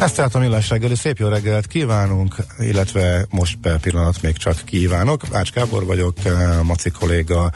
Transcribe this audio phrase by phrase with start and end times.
[0.00, 4.62] Ezt tehát a millás reggeli, szép jó reggelt kívánunk, illetve most per pillanat még csak
[4.64, 5.22] kívánok.
[5.32, 7.50] Ács Kábor vagyok, eh, Maci kolléga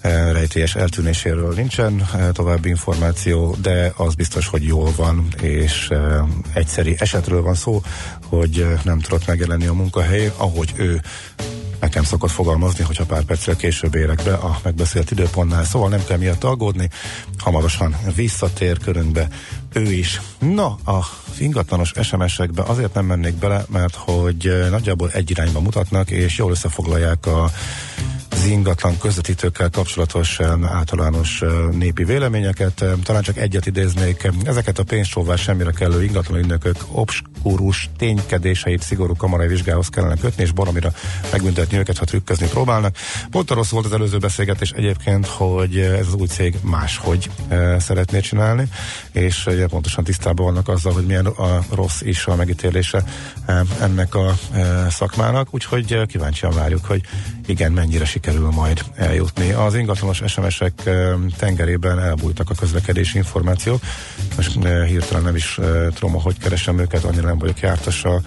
[0.00, 5.90] eh, rejtélyes eltűnéséről nincsen eh, további információ, de az biztos, hogy jól van, és
[6.52, 7.82] egyszeri esetről van szó,
[8.28, 11.00] hogy nem tudott megjelenni a munkahelyén, ahogy ő
[11.82, 16.18] nekem szokott fogalmazni, hogyha pár perccel később érek be a megbeszélt időpontnál, szóval nem kell
[16.18, 16.88] miatt aggódni,
[17.38, 19.28] hamarosan visszatér körünkbe
[19.72, 20.20] ő is.
[20.38, 21.06] Na, a
[21.38, 27.26] ingatlanos SMS-ekbe azért nem mennék bele, mert hogy nagyjából egy irányba mutatnak, és jól összefoglalják
[27.26, 27.50] a
[28.32, 32.84] az ingatlan közvetítőkkel kapcsolatos általános népi véleményeket.
[33.02, 34.30] Talán csak egyet idéznék.
[34.44, 40.52] Ezeket a pénzsóvá semmire kellő ingatlan ügynökök obskurus ténykedéseit szigorú kamarai vizsgához kellene kötni, és
[40.52, 40.92] baromira
[41.32, 42.96] megbüntetni őket, ha trükközni próbálnak.
[43.30, 47.30] Pont rossz volt az előző beszélgetés egyébként, hogy ez az új cég máshogy
[47.78, 48.68] szeretné csinálni,
[49.12, 53.04] és ugye pontosan tisztában vannak azzal, hogy milyen a rossz is a megítélése
[53.80, 54.38] ennek a
[54.90, 57.00] szakmának, úgyhogy kíváncsian várjuk, hogy
[57.46, 59.50] igen, mennyire sikerül majd eljutni.
[59.50, 60.90] Az ingatlanos SMS-ek
[61.36, 63.82] tengerében elbújtak a közlekedési információk.
[64.36, 65.60] Most hirtelen nem is
[65.94, 68.20] tudom, hogy keresem őket, annyira nem vagyok jártas a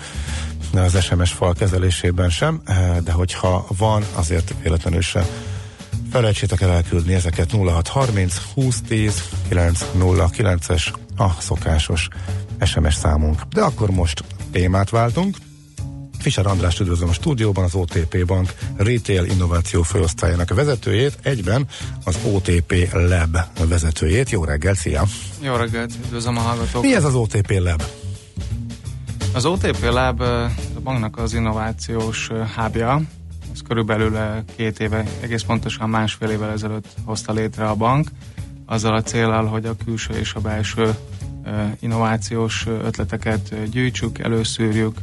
[0.73, 2.61] az SMS fal kezelésében sem,
[3.03, 5.25] de hogyha van, azért véletlenül sem
[6.11, 12.07] felejtsétek el elküldni ezeket 0630 2010 909-es a szokásos
[12.65, 13.41] SMS számunk.
[13.41, 15.37] De akkor most témát váltunk.
[16.25, 21.67] Fischer András üdvözlöm a stúdióban, az OTP Bank Retail Innováció Főosztályának vezetőjét, egyben
[22.03, 23.37] az OTP Lab
[23.69, 24.29] vezetőjét.
[24.29, 25.03] Jó reggel, szia!
[25.41, 26.81] Jó reggelt, üdvözlöm a hallgatókat!
[26.81, 27.83] Mi ez az OTP Lab?
[29.33, 30.49] Az OTP Lab a
[30.83, 33.01] banknak az innovációs hábja,
[33.53, 38.07] ez körülbelül két éve, egész pontosan másfél évvel ezelőtt hozta létre a bank,
[38.65, 40.95] azzal a célral, hogy a külső és a belső
[41.79, 44.97] innovációs ötleteket gyűjtsük, előszűrjük,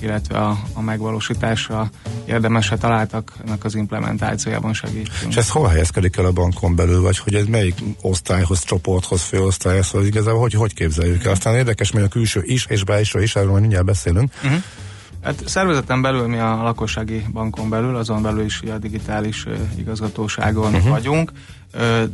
[0.00, 1.90] illetve a, a megvalósításra
[2.24, 5.28] érdemesre találtaknak az implementációjában segítünk.
[5.28, 9.86] És ez hol helyezkedik el a bankon belül, vagy hogy ez melyik osztályhoz, csoporthoz, főosztályhoz,
[9.86, 11.30] szóval igazából hogy, hogy képzeljük el?
[11.30, 14.32] Aztán érdekes, hogy a külső is és belső is, erről majd mindjárt beszélünk.
[14.44, 14.62] Uh-huh.
[15.22, 20.88] Hát szervezeten belül mi a lakossági bankon belül, azon belül is a digitális igazgatóságon uh-huh.
[20.88, 21.32] vagyunk,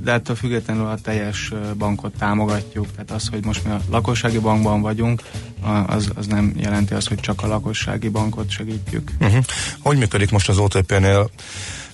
[0.03, 2.87] de ettől függetlenül a teljes bankot támogatjuk.
[2.91, 5.23] Tehát az, hogy most mi a lakossági bankban vagyunk,
[5.87, 9.11] az, az nem jelenti azt, hogy csak a lakossági bankot segítjük.
[9.21, 9.45] Uh-huh.
[9.79, 11.31] Hogy működik most az OTP-nél?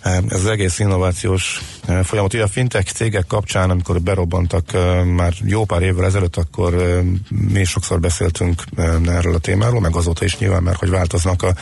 [0.03, 1.61] ez az egész innovációs
[2.03, 2.35] folyamat.
[2.35, 4.73] Ugye a fintech cégek kapcsán, amikor berobbantak
[5.15, 8.63] már jó pár évvel ezelőtt, akkor mi sokszor beszéltünk
[9.07, 11.55] erről a témáról, meg azóta is nyilván, mert hogy változnak a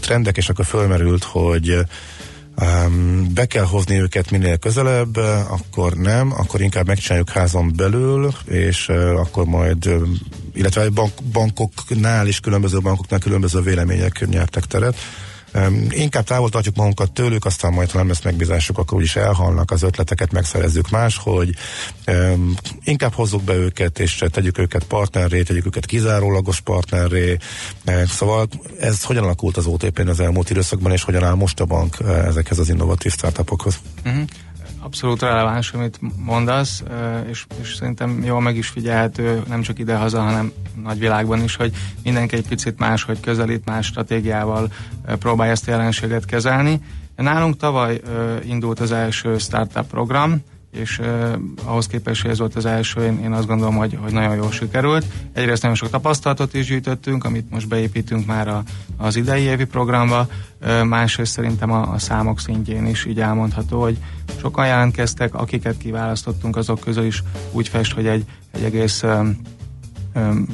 [0.00, 1.78] trendek, és akkor fölmerült, hogy
[3.34, 5.16] be kell hozni őket minél közelebb,
[5.48, 9.90] akkor nem, akkor inkább megcsináljuk házon belül, és akkor majd,
[10.54, 14.96] illetve bank, bankoknál is különböző bankoknál különböző vélemények nyertek teret
[15.88, 19.82] Inkább távol tartjuk magunkat tőlük, aztán majd, ha nem lesz megbízásuk, akkor úgyis elhalnak az
[19.82, 21.54] ötleteket, megszerezzük más, hogy
[22.84, 27.36] inkább hozzuk be őket, és tegyük őket partnerré, tegyük őket kizárólagos partnerré.
[28.06, 28.48] Szóval
[28.80, 32.58] ez hogyan alakult az OTP-n az elmúlt időszakban, és hogyan áll most a bank ezekhez
[32.58, 33.78] az innovatív startupokhoz?
[34.04, 34.24] Uh-huh
[34.86, 36.82] abszolút releváns, amit mondasz,
[37.28, 40.52] és, és szerintem jól meg is figyelhető, nem csak ide-haza, hanem
[40.82, 44.68] nagyvilágban is, hogy mindenki egy picit máshogy közelít, más stratégiával
[45.18, 46.80] próbálja ezt a jelenséget kezelni.
[47.16, 48.00] Nálunk tavaly
[48.44, 50.42] indult az első startup program,
[50.76, 51.32] és uh,
[51.64, 54.50] ahhoz képest, hogy ez volt az első, én, én azt gondolom, hogy, hogy nagyon jól
[54.50, 55.06] sikerült.
[55.32, 58.62] Egyrészt nagyon sok tapasztalatot is gyűjtöttünk, amit most beépítünk már a,
[58.96, 60.28] az idei évi programba,
[60.62, 63.98] uh, másrészt szerintem a, a számok szintjén is így elmondható, hogy
[64.40, 67.22] sokan jelentkeztek, akiket kiválasztottunk, azok közül is
[67.52, 69.26] úgy fest, hogy egy, egy egész uh,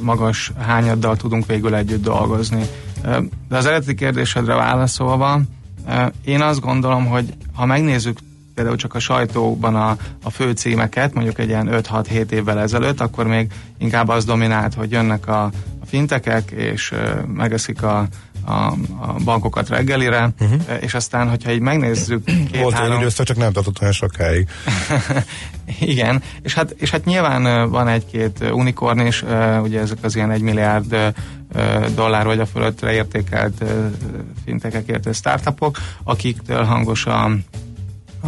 [0.01, 2.65] magas hányaddal tudunk végül együtt dolgozni.
[3.49, 5.41] De az eredeti kérdésedre válaszolva,
[6.25, 8.17] én azt gondolom, hogy ha megnézzük
[8.55, 13.27] például csak a sajtóban a, a fő címeket, mondjuk egy ilyen 5-6-7 évvel ezelőtt, akkor
[13.27, 15.43] még inkább az dominált, hogy jönnek a,
[15.79, 18.07] a fintekek, és uh, megeszik a,
[18.45, 18.51] a,
[18.99, 20.61] a bankokat reggelire, uh-huh.
[20.79, 22.25] és aztán, hogyha így megnézzük...
[22.25, 22.99] Két, Volt három...
[22.99, 24.47] időszak, csak nem tartott olyan sokáig.
[25.79, 29.23] Igen, és hát, és hát nyilván van egy-két unikorn is,
[29.61, 31.13] ugye ezek az ilyen egy milliárd
[31.95, 33.63] dollár vagy a fölöttre értékelt
[34.45, 37.31] fintekekért startupok, akiktől hangos a,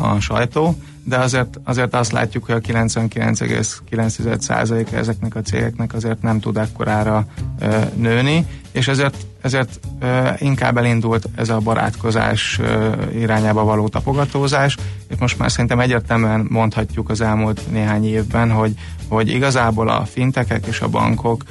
[0.02, 6.40] a sajtó, de azért, azért azt látjuk, hogy a 99,9% ezeknek a cégeknek azért nem
[6.40, 7.26] tud ekkorára
[7.60, 14.78] ö, nőni, és ezért, ezért ö, inkább elindult ez a barátkozás ö, irányába való tapogatózás,
[15.08, 18.74] és most már szerintem egyértelműen mondhatjuk az elmúlt néhány évben, hogy,
[19.08, 21.44] hogy igazából a fintekek és a bankok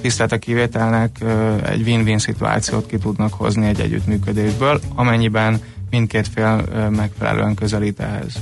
[0.00, 1.24] tisztelt a kivételnek
[1.70, 8.34] egy win-win szituációt ki tudnak hozni egy együttműködésből, amennyiben mindkét fél megfelelően közelít ehhez.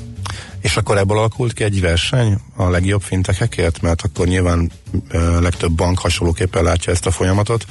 [0.60, 4.70] És akkor ebből alakult ki egy verseny a legjobb fintekekért, mert akkor nyilván
[5.08, 7.66] ö, legtöbb bank hasonlóképpen látja ezt a folyamatot,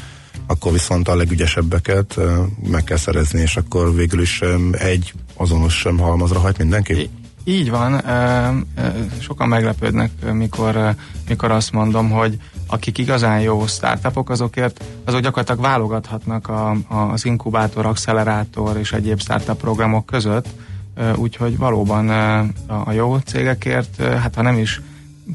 [0.47, 5.83] akkor viszont a legügyesebbeket ö, meg kell szerezni, és akkor végül is ö, egy azonos
[5.97, 7.09] halmazra hajt mindenki?
[7.49, 8.01] Így van,
[9.19, 10.95] sokan meglepődnek, mikor,
[11.27, 16.75] mikor azt mondom, hogy akik igazán jó startupok, azokért azok gyakorlatilag válogathatnak a,
[17.11, 20.47] az inkubátor, accelerátor és egyéb startup programok között,
[21.15, 22.09] úgyhogy valóban
[22.67, 24.81] a jó cégekért, hát ha nem is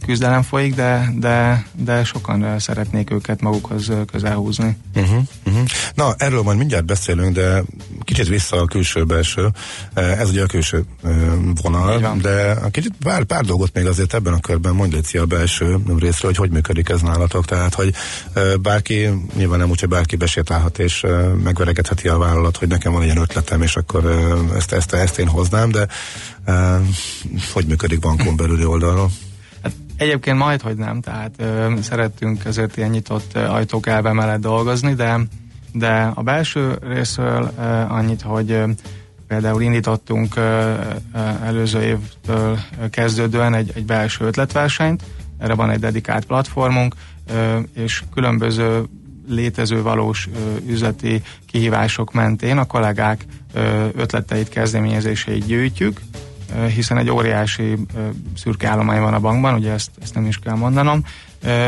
[0.07, 4.77] küzdelem folyik, de, de, de sokan szeretnék őket magukhoz közel húzni.
[4.95, 5.65] Uh-huh, uh-huh.
[5.95, 7.63] Na, erről majd mindjárt beszélünk, de
[8.01, 9.49] kicsit vissza a külső-belső.
[9.95, 10.85] Ez ugye a külső
[11.63, 15.79] vonal, de kicsit pár, pár dolgot még azért ebben a körben mondj Léci a belső
[15.99, 17.45] részről, hogy hogy működik ez nálatok.
[17.45, 17.95] Tehát, hogy
[18.61, 21.07] bárki, nyilván nem úgy, hogy bárki besétálhat és
[21.43, 24.05] megveregetheti a vállalat, hogy nekem van egy ilyen ötletem, és akkor
[24.57, 25.87] ezt, ezt, ezt én hoznám, de
[27.53, 29.11] hogy működik bankon belüli oldalról?
[30.03, 35.21] Egyébként majd, hogy nem, tehát ö, szerettünk ezért ilyen nyitott ajtók elve mellett dolgozni, de,
[35.73, 38.69] de a belső részről ö, annyit, hogy ö,
[39.29, 40.75] például indítottunk ö,
[41.45, 42.59] előző évtől
[42.91, 45.03] kezdődően egy, egy belső ötletversenyt,
[45.39, 46.95] erre van egy dedikált platformunk,
[47.33, 48.83] ö, és különböző
[49.29, 56.01] létező valós ö, üzleti kihívások mentén a kollégák ö, ötleteit, kezdeményezéseit gyűjtjük,
[56.75, 57.77] hiszen egy óriási
[58.37, 61.05] szürke állomány van a bankban, ugye ezt, ezt nem is kell mondanom,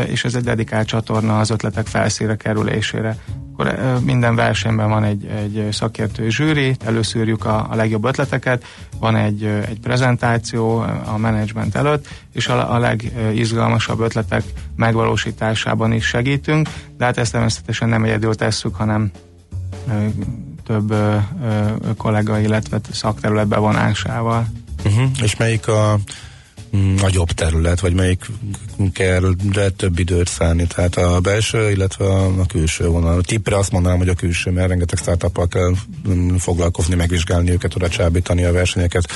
[0.07, 3.17] és ez egy dedikált csatorna az ötletek felszíre kerülésére.
[3.53, 8.63] Akkor minden versenyben van egy, egy szakértő zsűri, előszűrjük a, a legjobb ötleteket,
[8.99, 14.43] van egy, egy prezentáció a menedzsment előtt, és a, a legizgalmasabb ötletek
[14.75, 19.11] megvalósításában is segítünk, de hát ezt természetesen nem egyedül tesszük, hanem
[20.63, 24.45] több ö, ö, kollega, illetve szakterület bevonásával.
[24.85, 25.09] Uh-huh.
[25.23, 25.99] És melyik a
[26.77, 28.25] mm, nagyobb terület, vagy melyik
[28.93, 33.17] kell de több időt szállni, tehát a belső, illetve a, a külső vonal.
[33.17, 35.73] A tippre azt mondanám, hogy a külső, mert rengeteg startup kell
[36.09, 39.07] mm, foglalkozni, megvizsgálni őket, oda csábítani a versenyeket,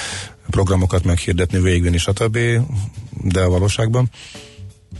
[0.49, 2.37] programokat meghirdetni, végigvinni, stb.
[3.23, 4.09] De a valóságban?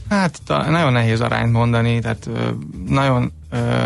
[0.09, 2.29] Hát nagyon nehéz arányt mondani, tehát
[2.87, 3.31] nagyon,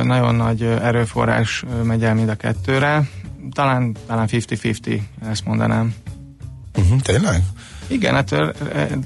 [0.03, 3.09] nagyon nagy erőforrás megy el mind a kettőre.
[3.51, 5.94] Talán, talán 50-50, ezt mondanám.
[6.77, 7.43] Uh-huh, tényleg?
[7.87, 8.35] Igen, hát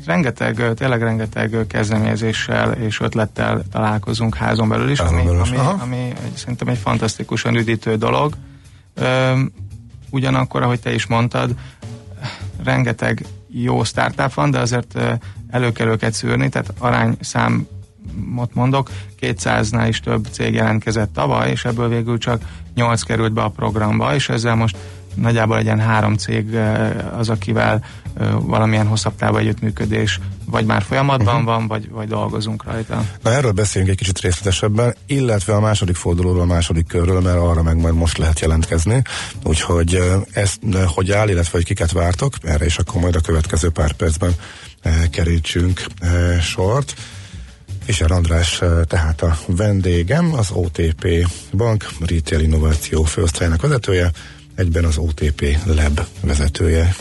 [0.06, 5.42] rengeteg, tényleg rengeteg kezdeményezéssel és ötlettel találkozunk házon belül is, házon ami, belül.
[5.42, 8.34] ami, ami szerintem egy fantasztikusan üdítő dolog.
[10.10, 11.56] ugyanakkor, ahogy te is mondtad,
[12.64, 15.00] rengeteg jó startup van, de azért
[15.50, 18.90] elő kell őket szűrni, tehát arány számot mondok,
[19.22, 22.42] 200-nál is több cég jelentkezett tavaly, és ebből végül csak
[22.76, 24.78] 8 került be a programba, és ezzel most
[25.22, 26.56] nagyjából legyen három cég
[27.18, 27.84] az, akivel
[28.40, 31.46] valamilyen hosszabb távú együttműködés vagy már folyamatban uh-huh.
[31.46, 33.06] van, vagy, vagy dolgozunk rajta.
[33.22, 37.64] Na erről beszéljünk egy kicsit részletesebben, illetve a második fordulóról, a második körről, mert arra
[37.64, 39.02] meg majd most lehet jelentkezni.
[39.44, 43.92] Úgyhogy ezt hogy áll, illetve hogy kiket vártok, erre is akkor majd a következő pár
[43.92, 44.36] percben
[45.12, 45.86] kerítsünk
[46.42, 46.94] sort.
[47.86, 54.12] Fischer András tehát a vendégem, az OTP Bank Retail Innováció főosztályának vezetője
[54.58, 56.96] egyben az OTP Lab vezetője.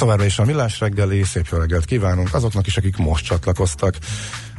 [0.00, 3.96] Továbbra is a Millás reggeli, szép jó reggelt kívánunk azoknak is, akik most csatlakoztak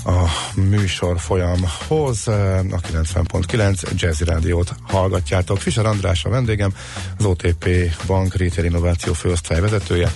[0.06, 2.28] a műsor folyamhoz.
[2.28, 5.58] A 90.9 Jazzy Rádiót hallgatjátok.
[5.58, 6.74] Fischer András a vendégem,
[7.18, 7.70] az OTP
[8.06, 10.12] Bank Retail Innováció főosztály vezetője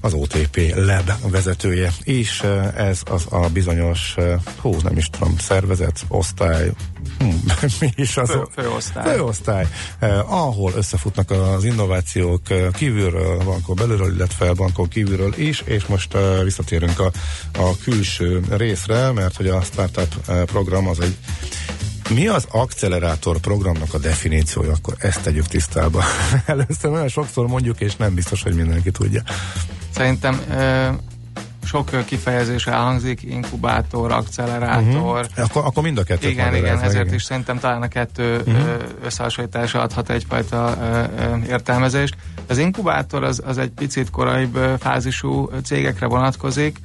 [0.00, 2.42] az OTP Lab vezetője is.
[2.76, 4.14] Ez az a bizonyos,
[4.60, 6.70] hú, nem is tudom, szervezet, osztály,
[7.80, 8.30] mi is az?
[8.30, 9.14] Fő, főosztály.
[9.14, 9.66] Főosztály,
[9.98, 16.14] eh, ahol összefutnak az innovációk eh, kívülről, bankon belülről, illetve bankon kívülről is, és most
[16.14, 17.10] eh, visszatérünk a,
[17.58, 21.16] a külső részre, mert hogy a startup eh, program az egy
[22.10, 24.72] mi az accelerátor programnak a definíciója?
[24.72, 26.04] Akkor ezt tegyük tisztába.
[26.46, 29.22] Először nagyon sokszor mondjuk, és nem biztos, hogy mindenki tudja.
[29.90, 30.88] Szerintem ö,
[31.74, 35.20] sok kifejezés elhangzik, inkubátor, accelerátor.
[35.20, 35.44] Uh-huh.
[35.44, 38.68] Akkor, akkor mind a kettőt Igen, igen, meg, ezért is szerintem talán a kettő uh-huh.
[39.04, 40.78] összehasonlítása adhat egyfajta
[41.48, 42.16] értelmezést.
[42.48, 46.78] Az inkubátor az, az egy picit koraibb fázisú cégekre vonatkozik,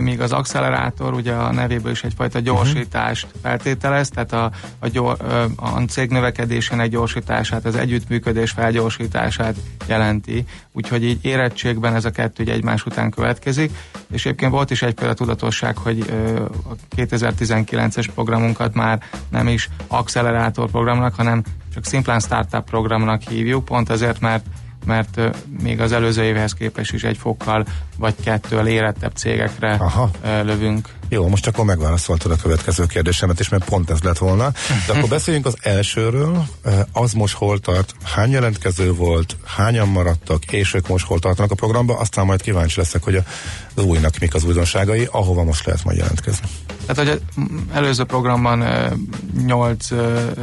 [0.00, 3.40] míg az accelerátor ugye a nevéből is egyfajta gyorsítást uh-huh.
[3.42, 5.16] feltételez, tehát a, a, gyor,
[5.56, 9.54] a cég növekedésének gyorsítását, az együttműködés felgyorsítását
[9.86, 10.44] jelenti.
[10.72, 13.70] Úgyhogy így érettségben ez a kettő egymás után következik,
[14.10, 16.00] és egyébként volt is egyféle tudatosság, hogy
[16.68, 21.42] a 2019-es programunkat már nem is accelerátor programnak, hanem
[21.74, 24.46] csak szimplán startup programnak hívjuk, pont azért, mert
[24.84, 25.20] mert
[25.62, 27.66] még az előző évhez képest is egy fokkal
[27.98, 30.10] vagy kettővel érettebb cégekre Aha.
[30.22, 30.88] lövünk.
[31.12, 34.52] Jó, most akkor megválaszoltad a következő kérdésemet, és mert pont ez lett volna.
[34.86, 36.44] De akkor beszéljünk az elsőről.
[36.92, 37.94] Az most hol tart?
[38.02, 39.36] Hány jelentkező volt?
[39.44, 40.44] Hányan maradtak?
[40.44, 41.98] És ők most hol tartanak a programba?
[41.98, 43.22] Aztán majd kíváncsi leszek, hogy
[43.74, 46.46] az újnak mik az újdonságai, ahova most lehet majd jelentkezni.
[46.86, 47.20] Tehát, hogy
[47.72, 48.64] előző programban
[49.46, 49.86] 8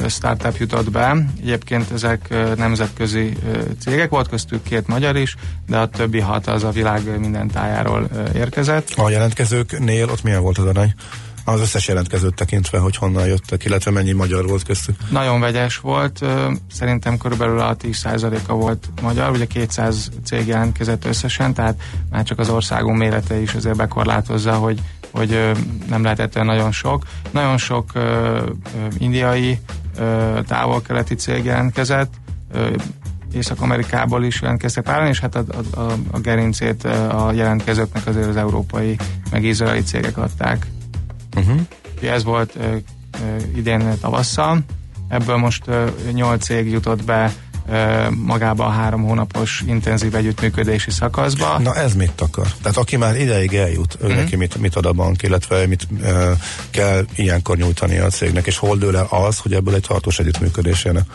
[0.08, 3.38] startup jutott be, egyébként ezek nemzetközi
[3.84, 5.36] cégek, volt köztük két magyar is,
[5.68, 8.90] de a többi hat az a világ minden tájáról érkezett.
[8.96, 10.94] A jelentkezőknél ott milyen volt az arány?
[11.46, 14.96] Az összes jelentkezőt tekintve, hogy honnan jöttek, illetve mennyi magyar volt köztük.
[15.10, 16.26] Nagyon vegyes volt,
[16.72, 22.50] szerintem körülbelül a 10%-a volt magyar, ugye 200 cég jelentkezett összesen, tehát már csak az
[22.50, 25.52] országunk mérete is azért bekorlátozza, hogy, hogy
[25.90, 27.04] nem lehetett nagyon sok.
[27.32, 27.92] Nagyon sok
[28.98, 29.60] indiai,
[30.48, 32.14] távol-keleti cég jelentkezett,
[33.34, 35.44] Észak-Amerikából is jelentkeztek páran, és hát a,
[35.74, 38.96] a, a, a gerincét a jelentkezőknek azért az európai,
[39.32, 40.68] meg izraeli cégek adták.
[41.38, 41.60] Uh-huh.
[42.02, 42.78] Ez volt ö, ö,
[43.56, 44.60] idén tavasszal,
[45.10, 47.34] ebből most ö, 8 cég jutott be
[48.16, 51.60] magába a három hónapos intenzív együttműködési szakaszba.
[51.60, 52.48] Na ez mit akar?
[52.62, 54.16] Tehát aki már ideig eljut, ő Mhm.
[54.16, 56.32] neki mit, mit ad a bank, illetve mit uh,
[56.70, 60.84] kell ilyenkor nyújtani a cégnek, és hol dől el az, hogy ebből egy tartós együttműködés
[60.86, 61.06] jön?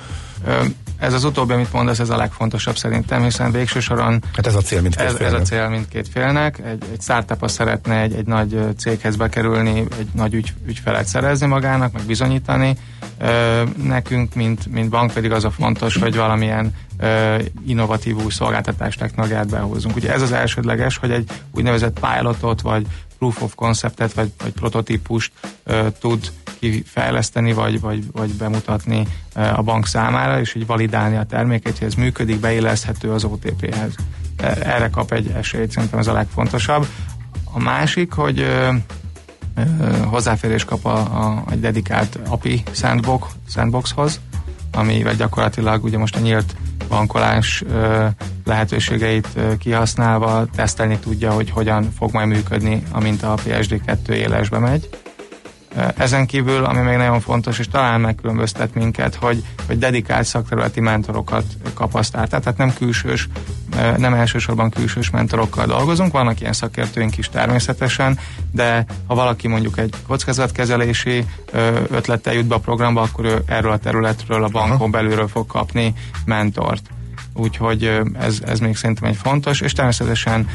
[1.04, 4.60] Ez az utóbbi, amit mondasz, ez a legfontosabb szerintem, hiszen végső soron Hát ez a
[4.60, 5.46] cél mindkét ez, ez a félnek.
[5.46, 6.58] cél mindkét félnek.
[6.58, 11.46] Egy, egy startup az szeretne egy, egy nagy céghez bekerülni, egy nagy ügy, ügyfelet szerezni
[11.46, 12.76] magának, meg bizonyítani.
[13.18, 18.96] Ö, nekünk, mint, mint bank pedig az a fontos, hogy valamilyen ö, innovatív új szolgáltatás
[18.96, 19.96] technológiát behozunk.
[19.96, 22.86] Ugye ez az elsődleges, hogy egy úgynevezett pilotot, vagy
[23.24, 25.32] proof of conceptet, vagy, vagy prototípust
[25.64, 31.24] ö, tud kifejleszteni, vagy, vagy, vagy bemutatni ö, a bank számára, és így validálni a
[31.24, 33.94] terméket, hogy ez működik, beilleszthető az OTP-hez.
[34.36, 36.86] E- Erre kap egy esélyt, szerintem ez a legfontosabb.
[37.44, 38.72] A másik, hogy ö,
[39.54, 39.62] ö,
[40.04, 44.20] hozzáférés kap a, a, egy dedikált API sandbox, sandboxhoz,
[44.72, 46.56] amivel gyakorlatilag ugye most a nyílt
[46.88, 47.64] bankolás
[48.44, 54.88] lehetőségeit kihasználva tesztelni tudja, hogy hogyan fog majd működni, amint a PSD2 élesbe megy.
[55.96, 61.44] Ezen kívül, ami még nagyon fontos, és talán megkülönböztet minket, hogy, hogy dedikált szakterületi mentorokat
[61.74, 63.28] kap a startup, tehát nem külsős,
[63.96, 68.18] nem elsősorban külsős mentorokkal dolgozunk, vannak ilyen szakértőink is természetesen,
[68.52, 71.24] de ha valaki mondjuk egy kockázatkezelési
[71.90, 75.94] ötlettel jut be a programba, akkor ő erről a területről, a bankon belülről fog kapni
[76.24, 76.82] mentort.
[77.34, 80.48] Úgyhogy ez, ez még szerintem egy fontos, és természetesen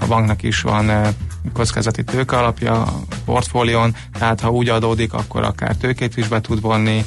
[0.00, 1.14] a banknak is van
[1.52, 2.92] kockázati tőke alapja a
[3.24, 7.04] portfólión, tehát ha úgy adódik, akkor akár tőkét is be tud vonni,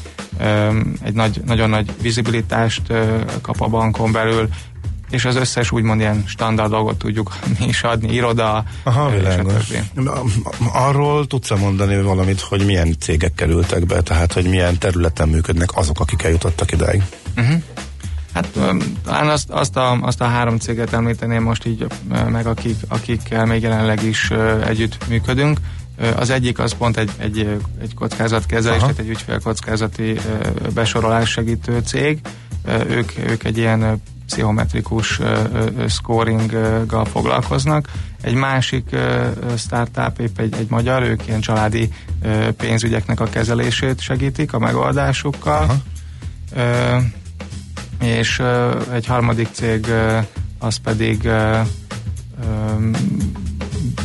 [1.02, 2.94] egy nagy, nagyon nagy vizibilitást
[3.42, 4.50] kap a bankon belül,
[5.10, 9.72] és az összes úgymond ilyen standard dolgot tudjuk mi is adni, iroda, Aha, világos.
[10.74, 16.00] Arról tudsz mondani valamit, hogy milyen cégek kerültek be, tehát hogy milyen területen működnek azok,
[16.00, 17.04] akik eljutottak ideig?
[17.38, 17.62] Uh-huh.
[18.38, 18.60] Hát
[19.04, 21.86] talán azt, azt, a, azt a három céget említeném most így
[22.30, 24.32] meg, akik, akikkel még jelenleg is
[24.67, 25.60] együtt működünk.
[26.15, 28.88] Az egyik az pont egy, egy, egy kockázatkezelés, Aha.
[28.88, 30.19] tehát egy ügyfélkockázati
[30.73, 32.19] besorolás segítő cég.
[32.89, 35.19] Ők, ők egy ilyen pszichometrikus
[35.88, 37.89] scoringgal foglalkoznak.
[38.21, 38.95] Egy másik
[39.58, 41.89] startup, épp egy, egy magyar, ők ilyen családi
[42.58, 45.63] pénzügyeknek a kezelését segítik a megoldásukkal.
[45.63, 45.76] Aha.
[48.00, 48.42] És
[48.94, 49.88] egy harmadik cég
[50.60, 51.30] az pedig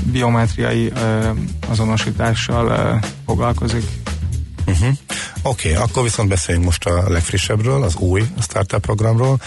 [0.05, 0.93] biometriai
[1.69, 3.85] azonosítással foglalkozik.
[4.67, 4.97] Uh-huh.
[5.43, 9.41] Oké, okay, akkor viszont beszéljünk most a legfrissebbről, az új startup programról.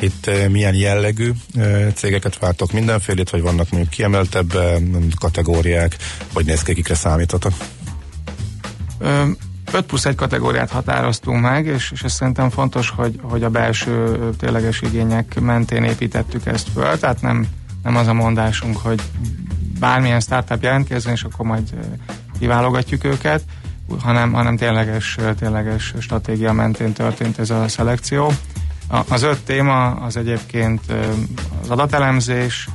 [0.00, 1.32] Itt milyen jellegű
[1.94, 4.52] cégeket vártok mindenfélét, vagy vannak mondjuk kiemeltebb
[5.18, 5.96] kategóriák,
[6.32, 7.52] vagy néz ki, kikre számítotok?
[9.72, 14.18] 5 plusz 1 kategóriát határoztunk meg, és, és ez szerintem fontos, hogy, hogy a belső
[14.38, 17.46] tényleges igények mentén építettük ezt föl, tehát nem,
[17.82, 19.02] nem az a mondásunk, hogy
[19.80, 21.74] bármilyen startup jelentkezzen, és akkor majd
[22.38, 23.42] kiválogatjuk őket,
[24.02, 28.32] hanem, hanem tényleges, tényleges stratégia mentén történt ez a szelekció.
[29.08, 30.80] Az öt téma az egyébként
[31.62, 32.68] az adatelemzés,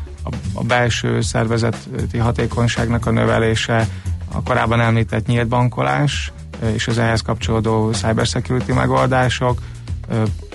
[0.53, 3.87] a belső szervezeti hatékonyságnak a növelése,
[4.31, 6.31] a korábban említett nyílt bankolás,
[6.73, 9.61] és az ehhez kapcsolódó cybersecurity megoldások,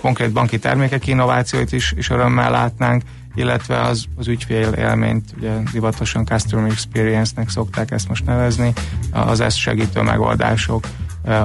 [0.00, 3.02] konkrét banki termékek innovációit is, is örömmel látnánk,
[3.34, 8.72] illetve az, az ügyfél élményt, ugye divatosan Customer Experience-nek szokták ezt most nevezni,
[9.12, 10.86] az ezt segítő megoldások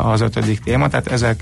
[0.04, 1.42] az ötödik téma, tehát ezek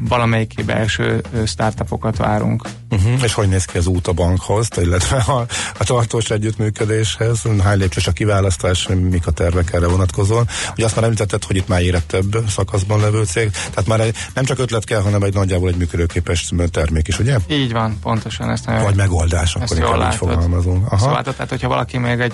[0.00, 2.68] valamelyik belső startupokat várunk.
[2.90, 3.22] Uh-huh.
[3.22, 5.46] És hogy néz ki az út a bankhoz, illetve a,
[5.78, 7.42] a tartós együttműködéshez?
[7.62, 10.48] Hány lépcsős a kiválasztás, mik a tervek erre vonatkozóan?
[10.72, 14.44] Ugye azt már említetted, hogy itt már érettebb szakaszban levő cég, tehát már egy, nem
[14.44, 17.38] csak ötlet kell, hanem egy nagyjából egy működőképes termék is, ugye?
[17.48, 18.50] Így van, pontosan.
[18.50, 20.86] Ezt nagyon, Vagy megoldás, akkor inkább így fogalmazunk.
[20.86, 20.98] Aha.
[20.98, 22.32] Szóval, tehát, hogyha valaki még egy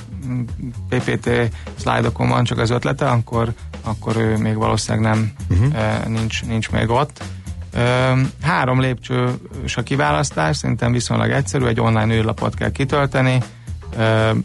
[0.88, 1.30] PPT
[1.80, 6.06] szlájdokon van csak az ötlete, akkor, akkor ő még valószínűleg nem uh-huh.
[6.06, 7.22] nincs, nincs még ott.
[8.42, 13.42] Három lépcsős a kiválasztás, szerintem viszonylag egyszerű, egy online űrlapot kell kitölteni,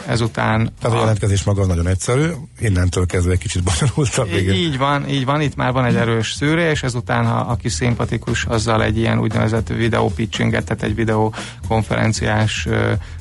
[0.06, 0.70] ezután...
[0.82, 2.28] Tehát a, jelentkezés maga nagyon egyszerű,
[2.60, 4.28] innentől kezdve egy kicsit bonyolultabb.
[4.34, 7.70] Így, így van, így van, itt már van egy erős szűrés, és ezután, ha aki
[7.70, 12.68] szimpatikus, azzal egy ilyen úgynevezett videó pitchinget, tehát egy videokonferenciás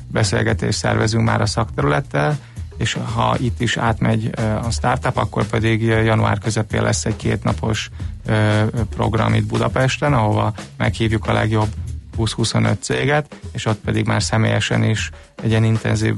[0.09, 2.39] beszélgetést szervezünk már a szakterülettel,
[2.77, 4.31] és ha itt is átmegy
[4.63, 7.91] a startup, akkor pedig január közepén lesz egy kétnapos
[8.91, 11.69] program itt Budapesten, ahova meghívjuk a legjobb
[12.19, 15.11] 20-25 céget, és ott pedig már személyesen is
[15.43, 16.15] egy ilyen intenzív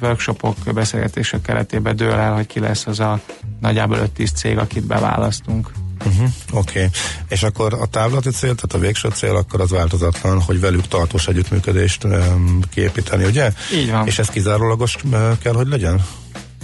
[0.00, 3.20] workshopok, beszélgetések keretében dől el, hogy ki lesz az a
[3.60, 5.70] nagyjából 5-10 cég, akit beválasztunk.
[6.06, 6.90] Uh-huh, Oké, okay.
[7.28, 11.26] és akkor a távlati cél, tehát a végső cél, akkor az változatlan, hogy velük tartós
[11.26, 13.52] együttműködést um, kiépíteni, ugye?
[13.74, 14.06] Így van.
[14.06, 16.04] És ez kizárólagos uh, kell, hogy legyen?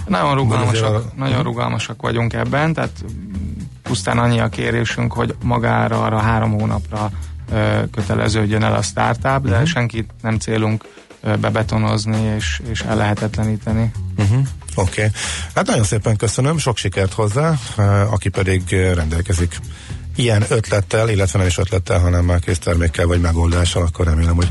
[0.07, 1.11] Nagyon rugalmasak, a...
[1.15, 3.03] nagyon rugalmasak vagyunk ebben, tehát
[3.81, 7.11] pusztán annyi a kérésünk, hogy magára arra három hónapra
[7.51, 9.65] uh, köteleződjön el a startup, de uh-huh.
[9.65, 10.85] senkit nem célunk
[11.23, 13.91] uh, bebetonozni és, és ellehetetleníteni.
[14.17, 14.47] Uh-huh.
[14.75, 14.91] Oké.
[14.91, 15.11] Okay.
[15.55, 17.59] Hát nagyon szépen köszönöm, sok sikert hozzá,
[18.09, 19.59] aki pedig rendelkezik
[20.15, 24.47] ilyen ötlettel, illetve nem is ötlettel, hanem már késztermékkel vagy megoldással, akkor remélem, hogy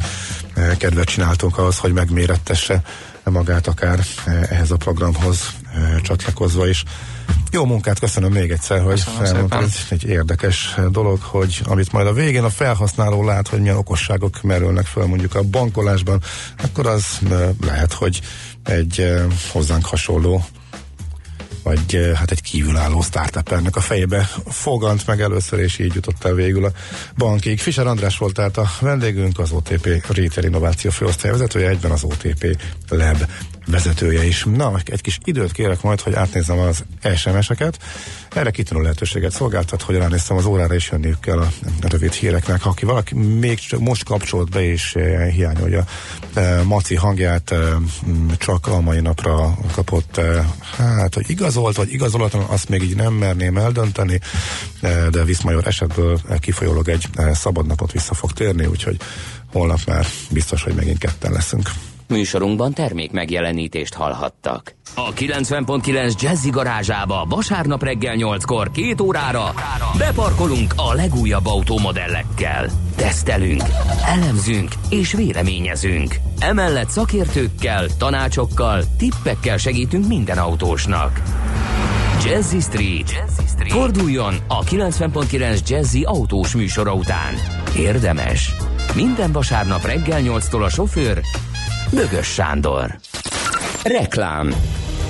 [0.79, 2.83] kedvet csináltunk ahhoz, hogy megmérettesse
[3.25, 4.01] magát akár
[4.49, 5.55] ehhez a programhoz
[6.03, 6.85] csatlakozva is.
[7.53, 12.13] Jó munkát, köszönöm még egyszer, hogy elmondtad, ez egy érdekes dolog, hogy amit majd a
[12.13, 16.23] végén a felhasználó lát, hogy milyen okosságok merülnek fel mondjuk a bankolásban,
[16.63, 17.19] akkor az
[17.67, 18.21] lehet, hogy
[18.65, 19.13] egy
[19.53, 20.45] hozzánk hasonló
[21.63, 26.65] vagy hát egy kívülálló startupernek a fejébe fogant meg először, és így jutott el végül
[26.65, 26.73] a
[27.17, 27.59] bankig.
[27.59, 32.57] Fischer András volt tehát a vendégünk, az OTP Retail Innováció főosztály vezetője, egyben az OTP
[32.89, 33.25] Lab
[33.67, 34.45] vezetője is.
[34.45, 36.85] Na, egy kis időt kérek majd, hogy átnézzem az
[37.17, 37.79] SMS-eket.
[38.35, 41.49] Erre kitűnő lehetőséget szolgáltat, hogy ránéztem az órára, és jönniük kell a
[41.81, 42.63] rövid híreknek.
[42.63, 45.85] Ha aki valaki még most kapcsolt be, és eh, hiányolja
[46.35, 47.59] eh, Maci hangját, eh,
[48.39, 50.21] csak a mai napra kapott,
[50.77, 54.21] hát, hogy igazolt, vagy igazolatlan, azt még így nem merném eldönteni,
[55.11, 58.97] de Viszmajor esetből kifolyólag egy szabad napot vissza fog térni, úgyhogy
[59.53, 61.71] holnap már biztos, hogy megint ketten leszünk.
[62.11, 64.75] Műsorunkban termék megjelenítést hallhattak.
[64.95, 69.55] A 90.9 Jazzy garázsába vasárnap reggel 8-kor két órára
[69.99, 72.71] beparkolunk a legújabb autómodellekkel.
[72.97, 73.63] Tesztelünk,
[74.07, 76.15] elemzünk és véleményezünk.
[76.39, 81.23] Emellett szakértőkkel, tanácsokkal, tippekkel segítünk minden autósnak.
[82.25, 83.11] Jazzy Street.
[83.11, 83.73] Jazzy Street.
[83.73, 87.35] Forduljon a 90.9 Jazzy autós műsora után.
[87.77, 88.53] Érdemes.
[88.95, 91.21] Minden vasárnap reggel 8-tól a sofőr
[91.93, 92.97] Bögös Sándor.
[93.85, 94.55] Reklám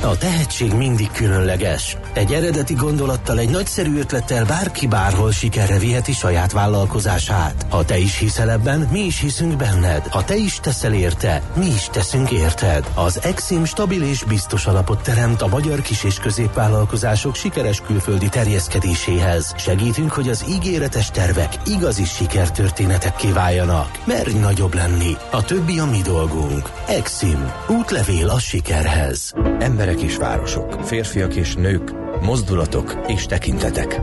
[0.02, 1.96] A tehetség mindig különleges.
[2.12, 7.66] Egy eredeti gondolattal, egy nagyszerű ötlettel bárki bárhol sikerre viheti saját vállalkozását.
[7.68, 10.06] Ha te is hiszel ebben, mi is hiszünk benned.
[10.06, 12.90] Ha te is teszel érte, mi is teszünk érted.
[12.94, 19.54] Az Exim stabil és biztos alapot teremt a magyar kis- és középvállalkozások sikeres külföldi terjeszkedéséhez.
[19.56, 23.98] Segítünk, hogy az ígéretes tervek igazi sikertörténetekké váljanak.
[24.04, 25.16] Merj nagyobb lenni.
[25.30, 26.70] A többi a mi dolgunk.
[26.88, 27.52] Exim.
[27.68, 29.32] Útlevél a sikerhez.
[29.58, 34.00] Emberek és városok, férfiak és nők, mozdulatok és tekintetek.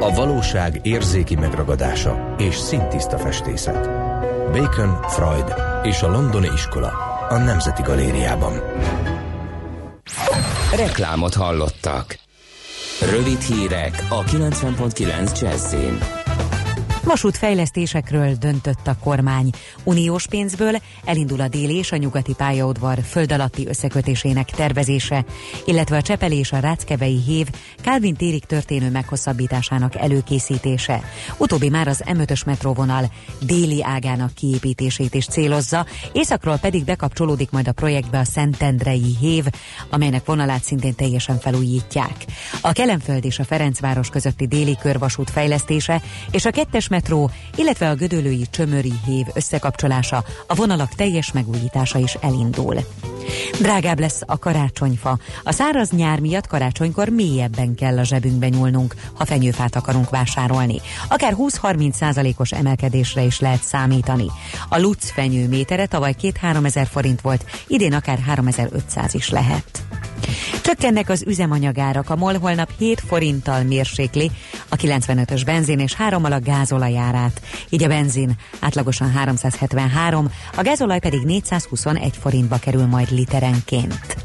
[0.00, 3.88] A valóság érzéki megragadása és szintiszta festészet.
[4.52, 6.92] Bacon, Freud és a Londoni Iskola
[7.28, 8.62] a Nemzeti Galériában.
[10.76, 12.18] Reklámot hallottak.
[13.10, 16.23] Rövid hírek a 90.9 Jazzin.
[17.04, 19.50] Vasútfejlesztésekről döntött a kormány.
[19.84, 25.24] Uniós pénzből elindul a déli és a nyugati pályaudvar föld alatti összekötésének tervezése,
[25.64, 27.46] illetve a Csepel és a Ráckevei hév
[27.82, 31.02] Kálvin térig történő meghosszabbításának előkészítése.
[31.36, 37.72] Utóbbi már az M5-ös metróvonal déli ágának kiépítését is célozza, északról pedig bekapcsolódik majd a
[37.72, 39.44] projektbe a Szentendrei hév,
[39.90, 42.24] amelynek vonalát szintén teljesen felújítják.
[42.60, 47.94] A Kelenföld és a Ferencváros közötti déli körvasút fejlesztése és a kettes metró, illetve a
[47.94, 52.76] Gödöllői Csömöri hév összekapcsolása, a vonalak teljes megújítása is elindul.
[53.60, 55.18] Drágább lesz a karácsonyfa.
[55.44, 60.80] A száraz nyár miatt karácsonykor mélyebben kell a zsebünkbe nyúlnunk, ha fenyőfát akarunk vásárolni.
[61.08, 64.26] Akár 20-30 százalékos emelkedésre is lehet számítani.
[64.68, 69.82] A Lutz fenyő métere tavaly 2-3 ezer forint volt, idén akár 3500 is lehet.
[70.62, 74.30] Csökkennek az üzemanyagárak, a MOL holnap 7 forinttal mérsékli
[74.68, 77.40] a 95-ös benzin és 3 a gázolajárát.
[77.68, 84.16] Így a benzin átlagosan 373, a gázolaj pedig 421 forintba kerül majd literenként.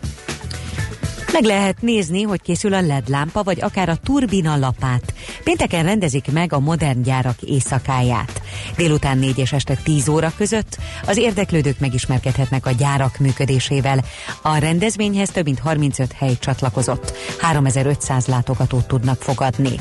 [1.34, 5.14] Meg lehet nézni, hogy készül a LED lámpa, vagy akár a turbina lapát.
[5.44, 8.42] Pénteken rendezik meg a modern gyárak éjszakáját.
[8.78, 14.04] Délután 4 és este 10 óra között az érdeklődők megismerkedhetnek a gyárak működésével.
[14.42, 17.14] A rendezvényhez több mint 35 hely csatlakozott.
[17.40, 19.80] 3500 látogatót tudnak fogadni.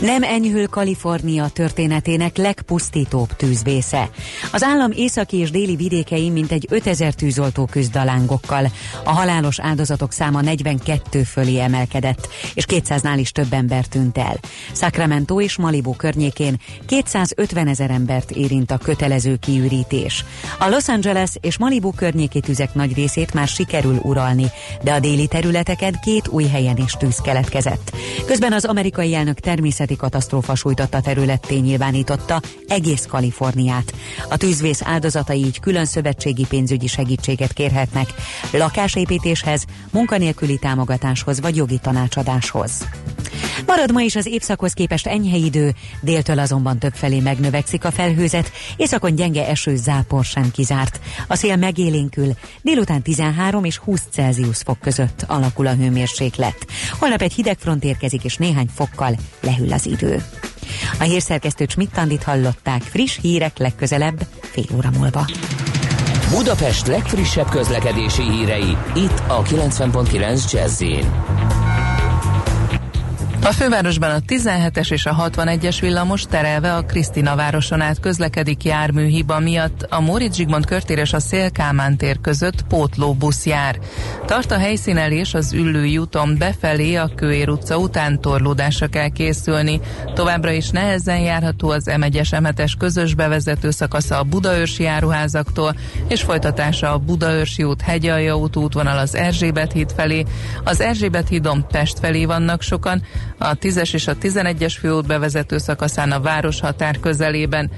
[0.00, 4.10] Nem enyhül Kalifornia történetének legpusztítóbb tűzvésze.
[4.52, 8.70] Az állam északi és déli vidékein mintegy 5000 tűzoltó küzd a lángokkal.
[9.04, 14.36] A halálos áldozatok száma 42 fölé emelkedett, és 200-nál is több ember tűnt el.
[14.72, 20.24] Sacramento és Malibu környékén 250 ezer embert érint a kötelező kiürítés.
[20.58, 24.46] A Los Angeles és Malibu környéki tüzek nagy részét már sikerül uralni,
[24.82, 27.92] de a déli területeken két új helyen is tűz keletkezett.
[28.26, 29.40] Közben az amerikai elnök
[29.84, 33.94] természeti katasztrófa sújtotta területté nyilvánította egész Kaliforniát.
[34.28, 38.14] A tűzvész áldozatai így külön szövetségi pénzügyi segítséget kérhetnek
[38.52, 42.86] lakásépítéshez, munkanélküli támogatáshoz vagy jogi tanácsadáshoz.
[43.66, 49.14] Marad ma is az évszakhoz képest enyhe idő, déltől azonban többfelé megnövekszik a felhőzet, északon
[49.14, 51.00] gyenge eső zápor sem kizárt.
[51.28, 56.66] A szél megélénkül, délután 13 és 20 Celsius fok között alakul a hőmérséklet.
[56.98, 60.22] Holnap egy hideg front érkezik és néhány fokkal lehűl az idő.
[60.98, 65.26] A hírszerkesztő Csmittandit hallották friss hírek legközelebb fél óra múlva.
[66.30, 70.82] Budapest legfrissebb közlekedési hírei itt a 90.9 jazz
[73.44, 79.38] a fővárosban a 17-es és a 61-es villamos terelve a Krisztina városon át közlekedik járműhiba
[79.38, 79.82] miatt.
[79.82, 83.78] A Móricz Zsigmond körtér és a Szélkámán tér között pótlóbusz jár.
[84.26, 89.80] Tart a helyszínelés az Üllői úton befelé a Kőér utca után torlódásra kell készülni.
[90.14, 95.74] Továbbra is nehezen járható az M1-es M7-es közös bevezető szakasza a Budaörsi járuházaktól,
[96.08, 100.24] és folytatása a Budaörsi út Hegyalja út útvonal az Erzsébet híd felé.
[100.64, 103.02] Az Erzsébet hídon Pest felé vannak sokan,
[103.44, 107.70] a 10-es és a 11-es főút bevezető szakaszán a városhatár közelében.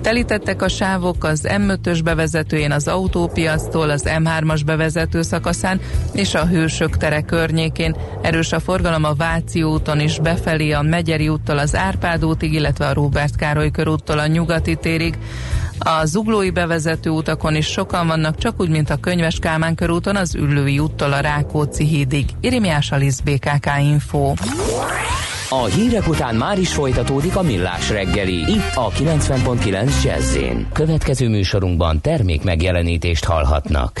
[0.00, 5.80] Telítettek a sávok az M5-ös bevezetőjén az autópiasztól, az M3-as bevezető szakaszán
[6.12, 7.96] és a Hősök tere környékén.
[8.22, 12.86] Erős a forgalom a Váci úton is befelé a Megyeri úttal az Árpád útig, illetve
[12.86, 15.18] a Róbert Károly körúttal a Nyugati térig.
[15.84, 20.34] A zuglói bevezető utakon is sokan vannak, csak úgy, mint a Könyves Kálmán körúton, az
[20.34, 22.30] Üllői úttól a Rákóczi hídig.
[22.40, 24.32] Irimiás Alisz BKK Info.
[25.48, 30.36] A hírek után már is folytatódik a millás reggeli, itt a 90.9 jazz
[30.72, 34.00] Következő műsorunkban termék megjelenítést hallhatnak.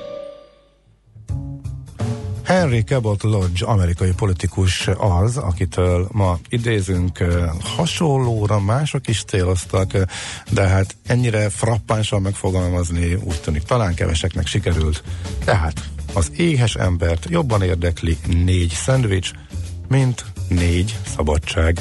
[2.51, 7.17] Henry Cabot Lodge, amerikai politikus az, akitől ma idézünk
[7.75, 9.91] hasonlóra, mások is céloztak,
[10.49, 15.03] de hát ennyire frappánsan megfogalmazni úgy tűnik talán keveseknek sikerült.
[15.45, 19.31] Tehát az éhes embert jobban érdekli négy szendvics,
[19.87, 21.79] mint négy szabadság.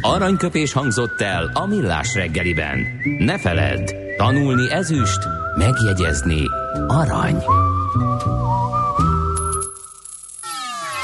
[0.00, 2.86] Aranyköpés hangzott el a millás reggeliben.
[3.18, 5.20] Ne feledd, tanulni ezüst,
[5.56, 6.42] megjegyezni
[6.86, 7.42] arany.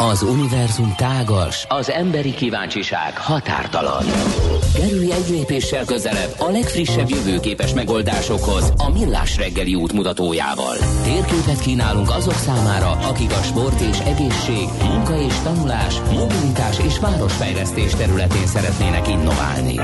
[0.00, 4.04] Az univerzum tágas, az emberi kíváncsiság határtalan.
[4.74, 10.76] Kerülj egy lépéssel közelebb a legfrissebb jövőképes megoldásokhoz a Millás reggeli útmutatójával.
[11.02, 17.94] Térképet kínálunk azok számára, akik a sport és egészség, munka és tanulás, mobilitás és városfejlesztés
[17.94, 19.80] területén szeretnének innoválni.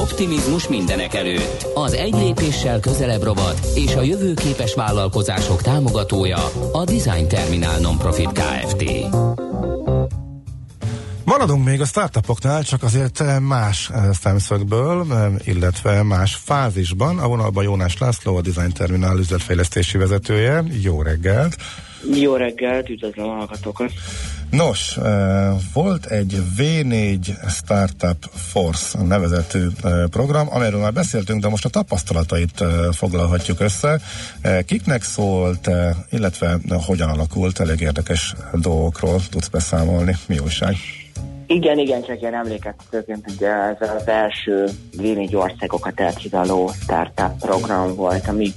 [0.00, 1.66] Optimizmus mindenek előtt.
[1.74, 8.84] Az egy lépéssel közelebb rovat és a jövőképes vállalkozások támogatója a Design Terminál Nonprofit Kft.
[11.32, 15.06] Maradunk még a startupoknál, csak azért más szemszögből,
[15.44, 17.18] illetve más fázisban.
[17.18, 20.64] A vonalban Jónás László, a Design Terminál üzletfejlesztési vezetője.
[20.82, 21.56] Jó reggelt!
[22.14, 23.92] Jó reggelt, üdvözlöm a hallgatókat!
[24.50, 24.98] Nos,
[25.72, 29.66] volt egy V4 Startup Force nevezetű
[30.10, 34.00] program, amiről már beszéltünk, de most a tapasztalatait foglalhatjuk össze.
[34.66, 35.70] Kiknek szólt,
[36.10, 40.16] illetve hogyan alakult, elég érdekes dolgokról tudsz beszámolni.
[40.26, 40.76] Mi újság?
[41.52, 43.46] Igen, igen, csak ilyen emlékeztetőként, hogy
[43.80, 48.52] ez az első V4 országokat elhidaló startup program volt, ami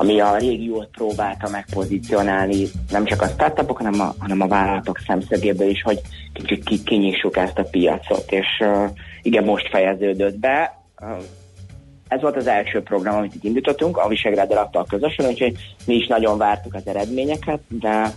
[0.00, 5.68] ami a régiót próbálta megpozícionálni, nem csak a startupok, hanem a, hanem a vállalatok szemszögéből
[5.68, 6.00] is, hogy
[6.32, 8.90] kicsit kinyissuk ezt a piacot, és uh,
[9.22, 10.78] igen, most fejeződött be.
[11.00, 11.08] Uh,
[12.08, 16.06] ez volt az első program, amit itt indítottunk, a Visegráddal adta közösen, úgyhogy mi is
[16.06, 18.12] nagyon vártuk az eredményeket, de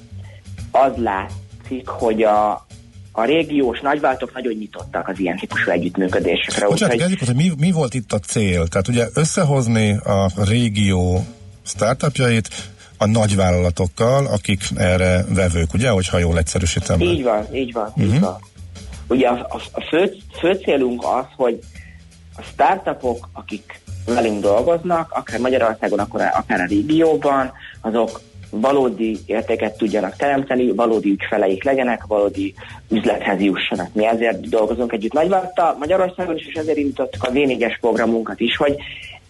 [0.71, 2.65] az látszik, hogy a,
[3.11, 6.67] a régiós nagyváltok nagyon nyitottak az ilyen típusú együttműködésekre.
[6.67, 7.27] Bocsánat, úgy, hogy...
[7.27, 8.67] hogy mi, mi volt itt a cél?
[8.67, 11.25] Tehát ugye összehozni a régió
[11.63, 12.49] startupjait
[12.97, 16.99] a nagyvállalatokkal, akik erre vevők, ugye, hogyha jól egyszerűsítem.
[16.99, 18.13] Így van, így van, uh-huh.
[18.13, 18.37] így van.
[19.07, 21.59] Ugye a, a, a fő, fő célunk az, hogy
[22.35, 30.15] a startupok, akik velünk dolgoznak, akár Magyarországon, akár, akár a régióban, azok valódi értéket tudjanak
[30.15, 32.53] teremteni, valódi ügyfeleik legyenek, valódi
[32.89, 33.93] üzlethez jussanak.
[33.93, 38.75] Mi ezért dolgozunk együtt Nagyvárta, Magyarországon is, és ezért indítottuk a V4-es programunkat is, hogy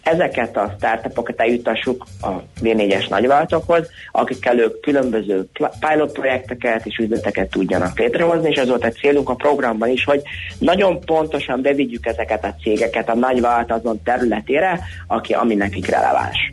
[0.02, 2.30] ezeket a startupokat eljutassuk a
[2.62, 5.48] V4-es nagyváltokhoz, akikkel ők különböző
[5.80, 10.22] pilot projekteket és üzleteket tudjanak létrehozni, és ez volt a célunk a programban is, hogy
[10.58, 16.52] nagyon pontosan bevigyük ezeket a cégeket a nagyvállalat azon területére, aki, ami nekik releváns.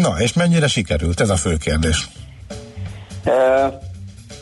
[0.00, 1.20] Na, és mennyire sikerült?
[1.20, 2.08] Ez a fő kérdés.
[3.24, 3.66] Ö,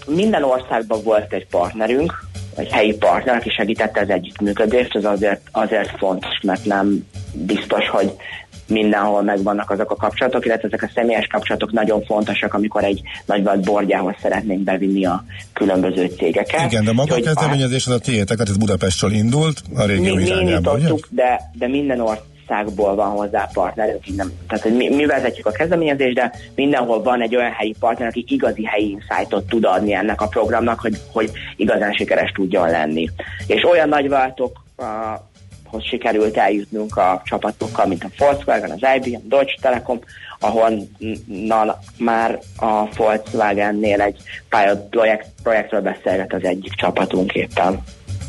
[0.07, 5.99] minden országban volt egy partnerünk, egy helyi partner, aki segítette az együttműködést, ez azért, azért
[5.99, 8.13] fontos, mert nem biztos, hogy
[8.67, 13.61] mindenhol megvannak azok a kapcsolatok, illetve ezek a személyes kapcsolatok nagyon fontosak, amikor egy nagyvált
[13.61, 16.73] bordjához szeretnénk bevinni a különböző cégeket.
[16.73, 20.23] Igen, de maga a kezdeményezés az a tiétek, tehát ez Budapestről indult, a régió mi,
[20.23, 22.01] irányába, mi de, de minden
[22.49, 27.23] országból van hozzá partnerünk, nem, tehát hogy mi, mi vezetjük a kezdeményezést, de mindenhol van
[27.23, 31.31] egy olyan helyi partner, aki igazi helyi insightot tud adni ennek a programnak, hogy, hogy
[31.57, 33.09] igazán sikeres tudjon lenni.
[33.47, 34.63] És olyan nagyváltok
[35.65, 39.99] hoz sikerült eljutnunk a csapatokkal, mint a Volkswagen, az IBM, Deutsche Telekom,
[40.41, 47.83] ahonnan már a Volkswagen-nél egy pilot projekt, projektről beszélget az egyik csapatunk éppen.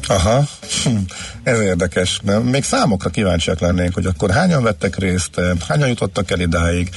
[0.08, 0.44] Aha,
[0.84, 0.98] hm,
[1.44, 2.20] ez érdekes.
[2.44, 6.90] Még számokra kíváncsiak lennénk, hogy akkor hányan vettek részt, hányan jutottak el idáig,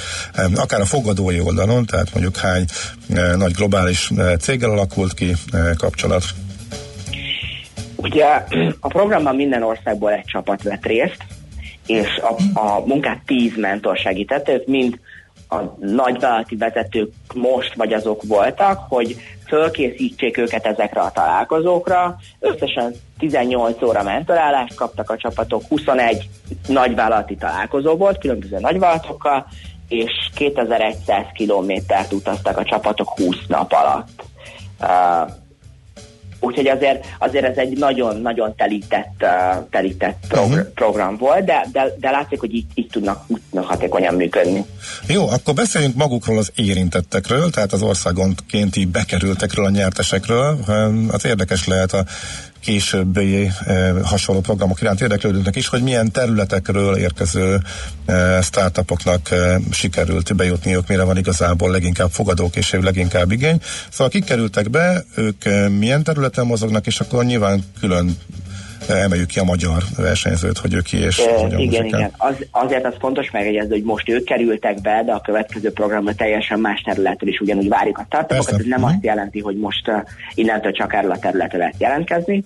[0.55, 2.65] akár a fogadói oldalon, tehát mondjuk hány
[3.15, 6.25] eh, nagy globális eh, céggel alakult ki eh, kapcsolat.
[7.97, 8.27] Ugye
[8.81, 11.25] a programban minden országból egy csapat vett részt,
[11.87, 14.99] és a, a munkát tíz mentor segítette, ők mind
[15.53, 22.17] a nagyvállalati vezetők most vagy azok voltak, hogy fölkészítsék őket ezekre a találkozókra.
[22.39, 26.29] Összesen 18 óra mentorálást kaptak a csapatok, 21
[26.67, 29.47] nagyvállalati találkozó volt, különböző nagyvállalatokkal,
[29.89, 34.23] és 2100 kilométert utaztak a csapatok 20 nap alatt.
[34.81, 35.31] Uh,
[36.45, 40.61] Úgyhogy azért, azért ez egy nagyon-nagyon telített, uh, telített uh-huh.
[40.75, 44.65] program volt, de, de, de látszik, hogy így, így tudnak, úgy tudnak hatékonyan működni.
[45.09, 50.59] Jó, akkor beszéljünk magukról az érintettekről, tehát az országonkénti bekerültekről, a nyertesekről.
[51.11, 52.05] Az érdekes lehet a
[52.63, 57.61] későbbi eh, hasonló programok iránt érdeklődőknek is, hogy milyen területekről érkező
[58.07, 63.61] eh, startupoknak eh, sikerült bejutniuk, mire van igazából leginkább fogadókészség, leginkább igény.
[63.91, 65.45] Szóval kik kerültek be, ők
[65.79, 68.17] milyen területen mozognak, és akkor nyilván külön
[68.89, 71.87] emeljük ki a magyar versenyzőt, hogy ő ki és Ö, hogyan igen, muzsikál.
[72.01, 72.11] igen.
[72.17, 76.61] Az, azért az fontos megjegyezni, hogy most ők kerültek be, de a következő programra teljesen
[76.61, 78.61] más területről is ugyanúgy várjuk a startupokat.
[78.61, 78.89] Ez nem Mhm.
[78.89, 79.97] azt jelenti, hogy most uh,
[80.35, 82.43] innentől csak erről a területre lehet jelentkezni.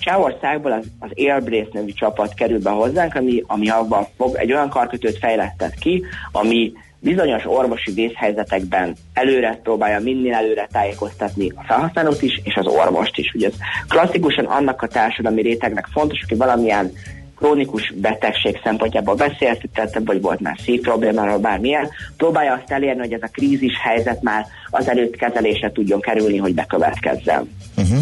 [0.00, 4.68] Csehországból az, az Airbrace nevű csapat kerül be hozzánk, ami, ami abban fog, egy olyan
[4.68, 12.40] karkötőt fejlesztett ki, ami bizonyos orvosi vészhelyzetekben előre próbálja minél előre tájékoztatni a felhasználót is,
[12.44, 13.32] és az orvost is.
[13.34, 13.54] Ugye ez
[13.88, 16.92] klasszikusan annak a társadalmi rétegnek fontos, aki valamilyen
[17.38, 23.22] krónikus betegség szempontjából beszéltetett, vagy volt már szív problémáról, bármilyen, próbálja azt elérni, hogy ez
[23.22, 27.56] a krízis helyzet már az előtt kezelésre tudjon kerülni, hogy bekövetkezzen.
[27.78, 28.00] Uh-huh.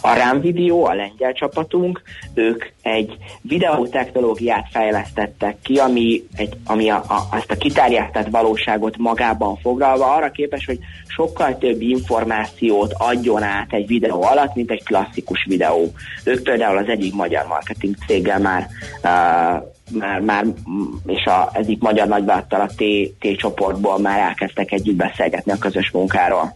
[0.00, 2.02] A RAM Video, a lengyel csapatunk,
[2.34, 9.56] ők egy videótechnológiát fejlesztettek ki, ami, egy, ami a, a, azt a kiterjesztett valóságot magában
[9.56, 15.44] foglalva arra képes, hogy sokkal több információt adjon át egy videó alatt, mint egy klasszikus
[15.48, 15.92] videó.
[16.24, 18.68] Ők például az egyik magyar marketing céggel már
[19.02, 22.84] uh, már, már mm, és a egyik magyar nagyvállalattal a T,
[23.18, 26.54] T csoportból már elkezdtek együtt beszélgetni a közös munkáról.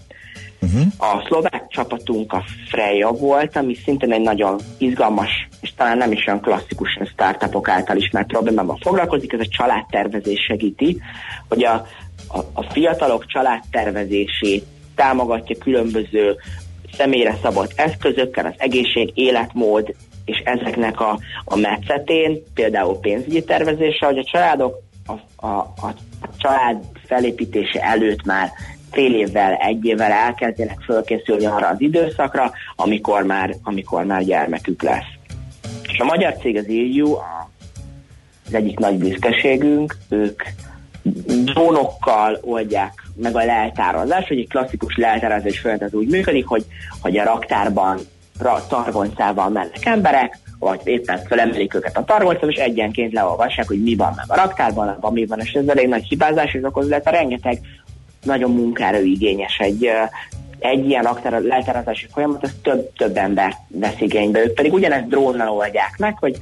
[0.61, 0.83] Uh-huh.
[0.99, 6.27] A szlovák csapatunk a Freya volt, ami szintén egy nagyon izgalmas, és talán nem is
[6.27, 11.01] olyan klasszikus startupok által ismert problémával foglalkozik, ez a családtervezés segíti,
[11.49, 11.87] hogy a,
[12.29, 16.37] a, a fiatalok családtervezését támogatja különböző
[16.97, 19.95] személyre szabott eszközökkel, az egészség, életmód
[20.25, 25.95] és ezeknek a, a metszetén, például pénzügyi tervezése, hogy a családok a, a, a
[26.39, 28.51] család felépítése előtt már
[28.91, 35.17] fél évvel, egy évvel elkezdenek fölkészülni arra az időszakra, amikor már, amikor már gyermekük lesz.
[35.83, 37.15] És a magyar cég az EU,
[38.47, 40.43] az egyik nagy büszkeségünk, ők
[41.45, 46.65] drónokkal oldják meg a leltározást, hogy egy klasszikus leltározás föld az úgy működik, hogy,
[47.01, 47.99] hogy a raktárban
[48.39, 53.95] ra, targoncával mennek emberek, vagy éppen fölemelik őket a targoncával, és egyenként leolvassák, hogy mi
[53.95, 57.07] van meg a raktárban, abban mi van, és ez elég nagy hibázás, és okoz lehet
[57.07, 57.61] a rengeteg
[58.29, 58.99] nagyon munkára
[59.59, 59.91] egy,
[60.59, 64.41] egy ilyen leltározási folyamat, az több, több ember vesz igénybe.
[64.41, 66.39] Ők pedig ugyanezt drónnal oldják meg, hogy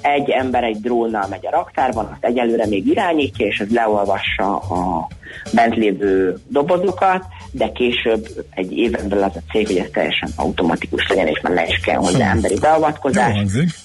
[0.00, 5.08] egy ember egy drónnal megy a raktárban, azt egyelőre még irányítja, és ez leolvassa a
[5.52, 11.08] bent lévő dobozokat, de később egy éven belül az a cég, hogy ez teljesen automatikus
[11.08, 13.38] legyen, és már ne is kell hozzá emberi Jó beavatkozás.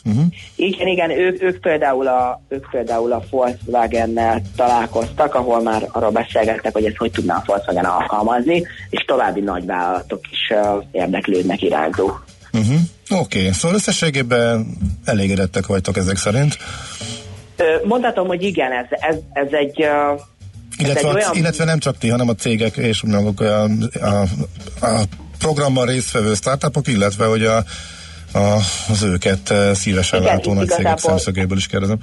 [0.06, 0.26] Uh-huh.
[0.56, 6.74] Igen, igen, ők, ők, például a, ők például a Volkswagen-nel találkoztak, ahol már arról beszélgettek,
[6.74, 12.06] hogy ezt hogy tudná a Volkswagen alkalmazni, és további nagy vállalatok is uh, érdeklődnek irányzó.
[12.54, 12.80] Uh-huh.
[13.10, 13.52] Oké, okay.
[13.52, 14.66] szóval összességében
[15.06, 16.58] elégedettek vagytok ezek szerint.
[17.84, 19.82] Mondhatom, hogy igen, ez, ez, ez egy...
[19.82, 20.20] Uh,
[20.78, 24.22] Illetve, olyan- illetve nem csak ti, hanem a cégek és maguk a, a,
[24.82, 25.02] a
[25.40, 27.58] programban résztvevő startupok, illetve hogy a,
[28.34, 28.58] a,
[28.90, 31.98] az őket eh, szívesen Igen, látó nagy cégek szemszögéből is kérdezem.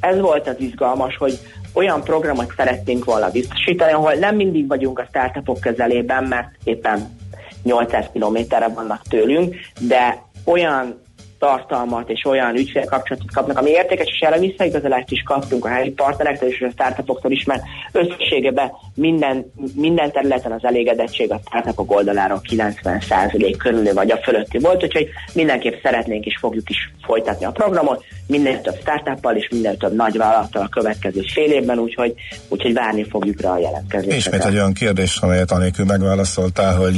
[0.00, 1.38] ez volt az izgalmas, hogy
[1.72, 7.18] olyan programot szeretnénk volna biztosítani, ahol nem mindig vagyunk a startupok közelében, mert éppen
[7.62, 11.00] 800 kilométerre vannak tőlünk, de olyan
[11.42, 16.48] tartalmat és olyan ügyfélkapcsolatot kapnak, ami értékes, és erre visszaigazolást is kaptunk a helyi partnerektől
[16.48, 17.62] és a startupoktól is, mert
[17.92, 24.82] összességében minden, minden területen az elégedettség a startupok oldaláról 90% körül vagy a fölötti volt,
[24.82, 29.94] úgyhogy mindenképp szeretnénk és fogjuk is folytatni a programot, minél több startuppal és minél több
[29.94, 32.14] nagyvállalattal a következő fél évben, úgyhogy,
[32.48, 34.18] úgyhogy várni fogjuk rá a jelentkezéseket.
[34.18, 36.96] Ismét egy olyan kérdés, amelyet anélkül megválaszoltál, hogy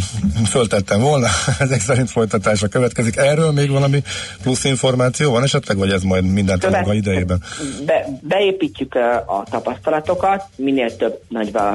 [0.49, 1.27] föltettem volna,
[1.59, 3.17] ezek szerint folytatása következik.
[3.17, 4.03] Erről még valami
[4.43, 7.43] plusz információ van esetleg, vagy ez majd mindent a Követ- maga idejében?
[7.87, 8.95] Be, beépítjük
[9.27, 11.21] a tapasztalatokat, minél több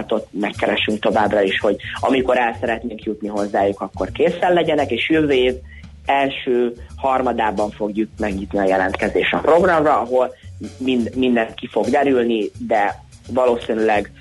[0.09, 5.31] nagyvállalatot megkeresünk továbbra is, hogy amikor el szeretnénk jutni hozzájuk, akkor készen legyenek, és jövő
[5.31, 5.53] év
[6.05, 10.35] első harmadában fogjuk megnyitni a jelentkezés a programra, ahol
[10.77, 14.11] mind, minden ki fog derülni, de valószínűleg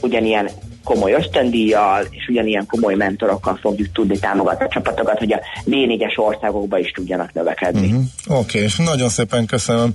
[0.00, 0.48] ugyanilyen
[0.84, 6.78] komoly ösztöndíjjal és ugyanilyen komoly mentorokkal fogjuk tudni támogatni a csapatokat, hogy a D4-es országokba
[6.78, 7.86] is tudjanak növekedni.
[7.86, 8.38] Uh-huh.
[8.38, 9.94] Oké, és nagyon szépen köszönöm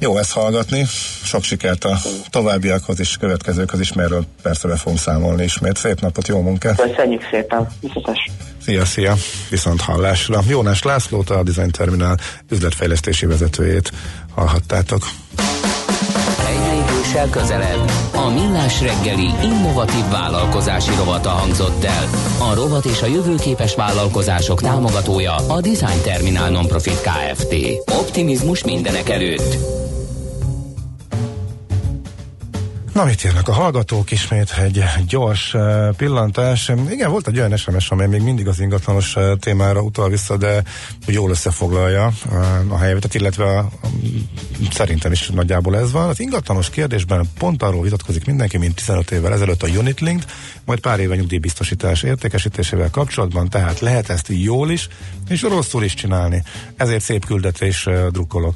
[0.00, 0.86] Jó ezt hallgatni,
[1.24, 1.98] sok sikert a
[2.30, 5.76] továbbiakhoz és következőkhöz is, mert persze be fogunk számolni ismét.
[5.76, 6.80] Szép napot, jó munkát!
[6.80, 8.32] Köszönjük szépen, viszontlátásra!
[8.62, 9.14] Szia, szia!
[9.50, 10.40] Viszont hallásra!
[10.48, 12.18] Jónás Lászlót, a Design Terminál
[12.50, 13.92] üzletfejlesztési vezetőjét
[14.34, 15.08] hallhattátok.
[16.48, 17.90] Egy lépéssel közelebb.
[18.14, 22.08] A Millás reggeli innovatív vállalkozási rovata hangzott el.
[22.38, 27.54] A rovat és a jövőképes vállalkozások támogatója a Design Terminál Nonprofit Kft.
[27.98, 29.56] Optimizmus mindenek előtt.
[32.98, 34.10] Na, mit írnak a hallgatók?
[34.10, 36.72] Ismét egy gyors uh, pillantás.
[36.90, 40.62] Igen, volt egy olyan SMS, amely még mindig az ingatlanos uh, témára utal vissza, de
[41.06, 43.70] jól összefoglalja uh, a helyzetet, illetve a,
[44.70, 46.08] szerintem is nagyjából ez van.
[46.08, 50.24] Az ingatlanos kérdésben pont arról vitatkozik mindenki, mint 15 évvel ezelőtt a Unitlink,
[50.64, 54.88] majd pár éve nyugdíjbiztosítás értékesítésével kapcsolatban, tehát lehet ezt jól is,
[55.28, 56.42] és rosszul is csinálni.
[56.76, 58.54] Ezért szép küldetés drukkolok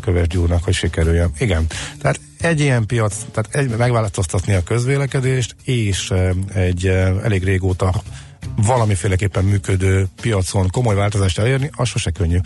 [0.00, 1.30] Köves Gyúrnak, hogy sikerüljön.
[1.38, 1.66] Igen,
[2.00, 6.12] tehát egy ilyen piac, tehát egy, megváltoztatni a közvélekedést, és
[6.54, 6.86] egy
[7.22, 8.02] elég régóta
[8.56, 12.38] valamiféleképpen működő piacon komoly változást elérni, az sose könnyű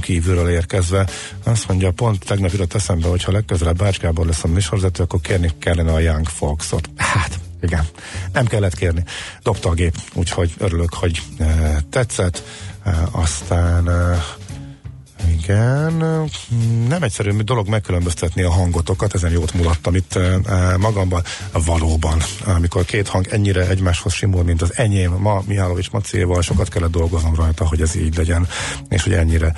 [0.00, 1.08] kívülről érkezve.
[1.44, 5.50] Azt mondja, pont tegnap jutott eszembe, hogy ha legközelebb Bácskából lesz a műsorvezető, akkor kérni
[5.58, 6.90] kellene a Young Fox-ot.
[6.96, 7.84] Hát, igen,
[8.32, 9.04] nem kellett kérni.
[9.42, 11.22] Dobta a gép, úgyhogy örülök, hogy
[11.90, 12.42] tetszett.
[13.10, 13.88] Aztán
[15.32, 15.92] igen,
[16.88, 21.22] nem egyszerű dolog megkülönböztetni a hangotokat, ezen jót mulattam itt e, magamban.
[21.52, 26.90] Valóban, amikor két hang ennyire egymáshoz simul, mint az enyém, ma Mihálovics Macéval, sokat kellett
[26.90, 28.48] dolgoznom rajta, hogy ez így legyen,
[28.88, 29.54] és hogy ennyire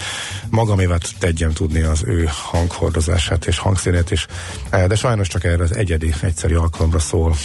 [0.50, 4.26] magamévet tegyem tudni az ő hanghordozását és hangszínét is.
[4.70, 7.36] E, de sajnos csak erre az egyedi, egyszerű alkalomra szól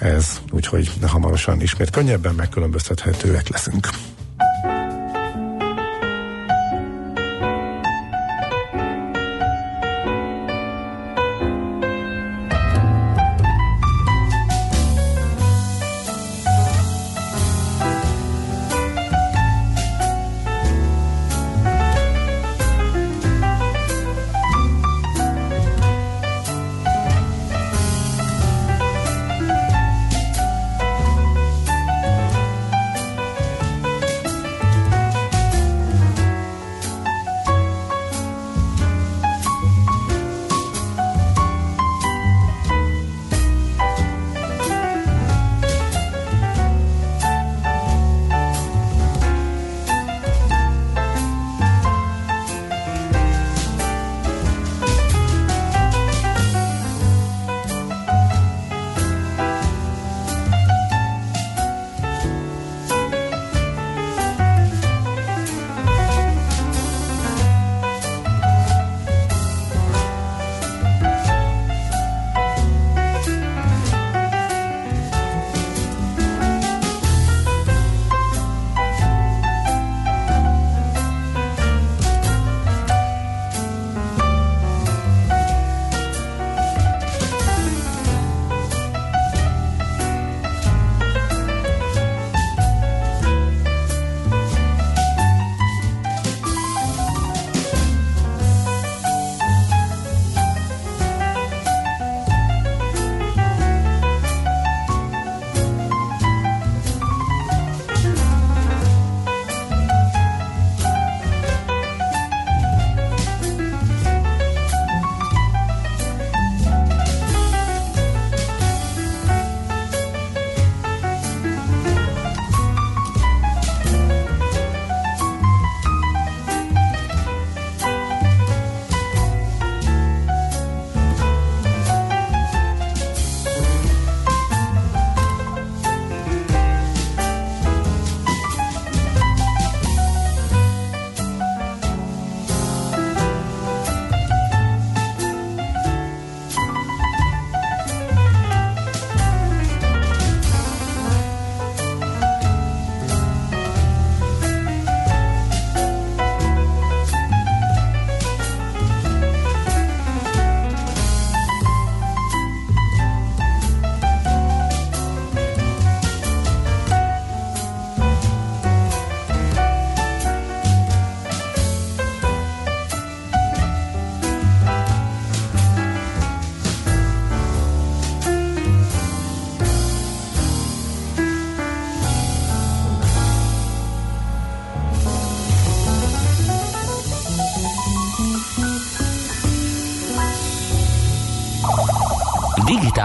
[0.00, 3.88] ez, úgyhogy hamarosan ismét könnyebben megkülönböztethetőek leszünk.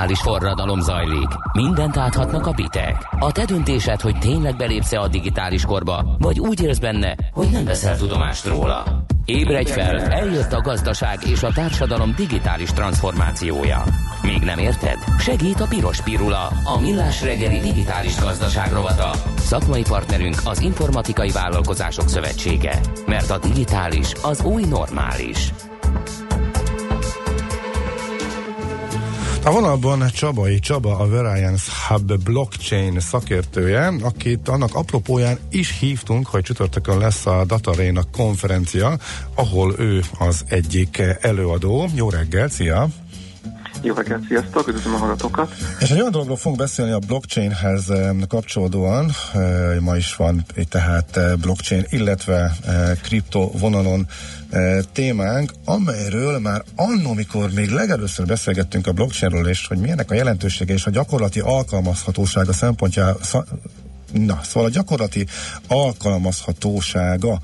[0.07, 1.27] Digitális forradalom zajlik.
[1.53, 3.07] Mindent áthatnak a bitek.
[3.19, 7.65] A te döntésed, hogy tényleg belépsz a digitális korba, vagy úgy élsz benne, hogy nem
[7.65, 8.83] veszel tudomást róla.
[9.25, 13.83] Ébredj fel, eljött a gazdaság és a társadalom digitális transformációja.
[14.21, 14.97] Még nem érted?
[15.19, 19.11] Segít a Piros Pirula, a millás reggeli digitális gazdaság rovata.
[19.37, 22.79] Szakmai partnerünk az Informatikai Vállalkozások Szövetsége.
[23.05, 25.53] Mert a digitális az új normális.
[29.47, 36.43] A vonalban Csabai Csaba, a Variance Hub blockchain szakértője, akit annak apropóján is hívtunk, hogy
[36.43, 38.97] csütörtökön lesz a Dataréna konferencia,
[39.35, 41.89] ahol ő az egyik előadó.
[41.95, 42.87] Jó reggel, szia!
[43.81, 45.55] Jó reggelt, sziasztok, üdvözlöm a hallgatókat.
[45.79, 47.91] És egy olyan dologról fogunk beszélni a blockchainhez
[48.27, 49.11] kapcsolódóan,
[49.79, 52.55] ma is van tehát blockchain, illetve
[53.01, 54.07] kripto vonalon
[54.91, 60.73] témánk, amelyről már annó, mikor még legelőször beszélgettünk a blockchainről, és hogy milyenek a jelentősége
[60.73, 63.17] és a gyakorlati alkalmazhatósága szempontja,
[64.13, 65.27] na, szóval a gyakorlati
[65.67, 67.39] alkalmazhatósága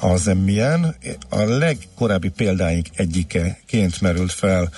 [0.00, 0.96] az milyen.
[1.28, 4.70] A legkorábbi példáink egyikeként merült fel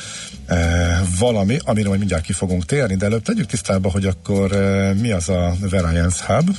[1.19, 4.51] valami, amiről majd mindjárt ki fogunk térni, de előbb tegyük tisztába, hogy akkor
[5.01, 6.51] mi az a Variance Hub,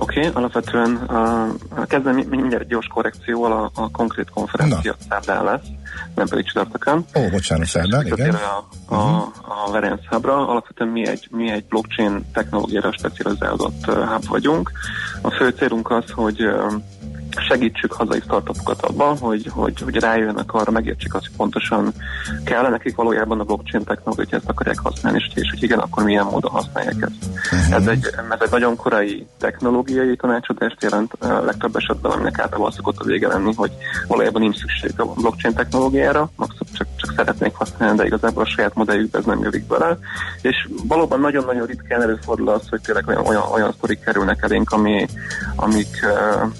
[0.00, 5.66] Oké, okay, alapvetően uh, kezdem mindjárt gyors korrekcióval a, a konkrét konferencia szerdán lesz,
[6.14, 7.04] nem pedig csütörtökön.
[7.14, 8.34] Ó, bocsánat, szerdán, igen.
[8.34, 9.66] A, a, uh-huh.
[9.66, 14.72] a Variance Hubra, alapvetően mi egy, mi egy blockchain technológiára specializálódott hub vagyunk.
[15.22, 16.48] A fő célunk az, hogy
[17.48, 21.92] segítsük hazai startupokat abban, hogy, hogy, hogy rájönnek arra, megértsék azt, hogy pontosan
[22.44, 26.24] kell nekik valójában a blockchain technológia, hogy ezt akarják használni, és, hogy igen, akkor milyen
[26.24, 27.14] módon használják ezt.
[27.52, 27.74] Uh-huh.
[27.74, 32.98] Ez, egy, ez egy nagyon korai technológiai tanácsadást jelent a legtöbb esetben, aminek általában szokott
[32.98, 33.72] a vége lenni, hogy
[34.06, 36.30] valójában nincs szükség a blockchain technológiára,
[36.72, 39.98] csak, csak szeretnék használni, de igazából a saját modelljükbe ez nem jörik bele.
[40.42, 45.06] És valóban nagyon-nagyon ritkán előfordul az, hogy tényleg olyan, olyan, olyan sztorik kerülnek elénk, ami,
[45.56, 46.50] amik uh,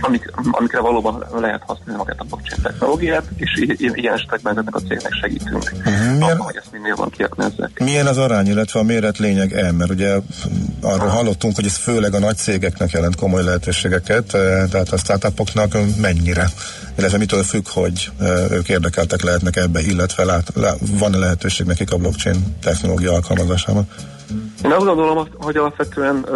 [0.00, 5.12] amik, amikre valóban lehet használni magát a blockchain technológiát, és ilyen esetekben ennek a cégnek
[5.20, 6.16] segítünk, uh-huh.
[6.16, 7.78] Milyen, abban, hogy ezt minél van kiaknázzák.
[7.78, 9.72] Milyen az arány, illetve a méret lényeg el?
[9.72, 10.16] Mert ugye
[10.80, 15.76] arról hallottunk, hogy ez főleg a nagy cégeknek jelent komoly lehetőségeket, eh, tehát a startupoknak
[16.00, 16.50] mennyire?
[16.98, 18.10] Illetve mitől függ, hogy
[18.50, 20.52] ők érdekeltek lehetnek ebbe, illetve lát,
[20.98, 23.88] van-e lehetőség nekik a blockchain technológia alkalmazásában?
[24.64, 26.26] Én azt gondolom, hogy alapvetően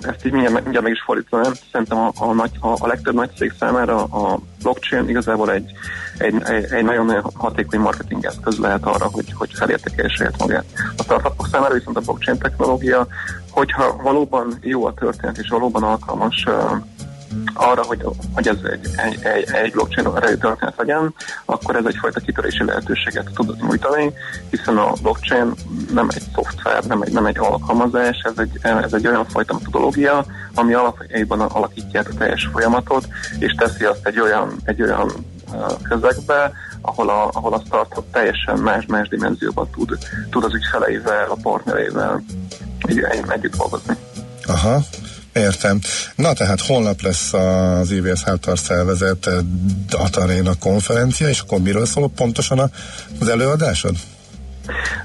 [0.00, 1.52] ezt így mindjárt, mindjárt meg is fordítanám.
[1.72, 5.70] Szerintem a, a, nagy, a, a legtöbb nagy cég számára a blockchain igazából egy,
[6.18, 10.64] egy, egy nagyon hatékony marketing eszköz lehet arra, hogy, hogy felértékelje saját magát.
[10.96, 13.06] A startupok számára viszont a blockchain technológia,
[13.50, 16.46] hogyha valóban jó a történet és valóban alkalmas
[17.54, 18.02] arra, hogy,
[18.34, 21.14] hogy ez egy, egy, egy, egy blockchain történet legyen,
[21.44, 24.12] akkor ez egyfajta kitörési lehetőséget tud nyújtani,
[24.50, 25.52] hiszen a blockchain
[25.92, 30.24] nem egy szoftver, nem egy, nem egy alkalmazás, ez egy, ez egy olyan fajta metodológia,
[30.54, 33.08] ami alapjaiban alakítja a teljes folyamatot,
[33.38, 35.10] és teszi azt egy olyan, egy olyan
[35.82, 39.98] közegbe, ahol a, ahol a startup teljesen más-más dimenzióban tud,
[40.30, 42.22] tud az ügyfeleivel, a partnereivel
[42.78, 43.96] egy, együtt dolgozni.
[44.46, 44.80] Aha,
[45.32, 45.78] Értem.
[46.16, 49.30] Na tehát holnap lesz az IVS által szervezett
[49.88, 52.70] Dataréna konferencia, és akkor miről szól pontosan
[53.20, 53.94] az előadásod?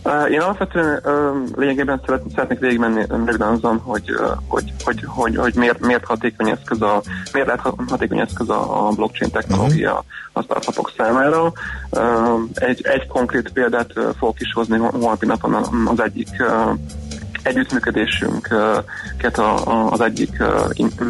[0.03, 5.36] Uh, én alapvetően uh, lényegében szeret, szeretnék végigmenni röviden azon, hogy, uh, hogy, hogy, hogy,
[5.36, 7.01] hogy miért, miért hatékony eszköz a,
[7.34, 10.05] miért lehet hatékony eszköz a, a blockchain technológia uh-huh.
[10.32, 11.51] a startupok számára.
[11.89, 15.53] Uh, egy, egy konkrét példát uh, fogok is hozni holnapi napon
[15.86, 16.80] az egyik uh,
[17.47, 19.39] együttműködésünket
[19.89, 20.43] az egyik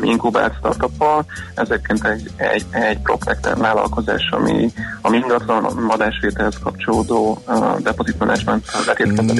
[0.02, 1.26] inkubált startuppal.
[1.56, 4.72] Ezekként egy, egy, egy PropTech vállalkozás, ami,
[5.02, 7.44] ami ingatlan adásvételhez kapcsolódó
[7.80, 8.66] deposit management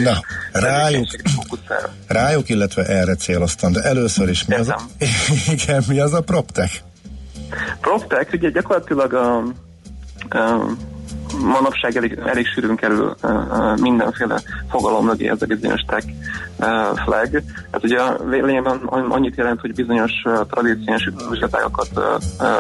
[0.04, 0.20] Na,
[0.52, 1.08] rájuk,
[2.08, 4.80] rájuk, illetve erre céloztam, de először is mi az, a,
[5.56, 6.82] igen, mi az a PropTech?
[7.82, 9.38] PropTech ugye gyakorlatilag a,
[10.30, 10.66] a
[11.42, 13.16] manapság elég, elég sűrűn kerül
[13.82, 16.08] mindenféle fogalom mögé ez a bizonyos tech
[17.06, 17.44] flag.
[17.72, 20.12] Ez ugye lényegben annyit jelent, hogy bizonyos
[20.50, 21.90] tradíciós üzletágakat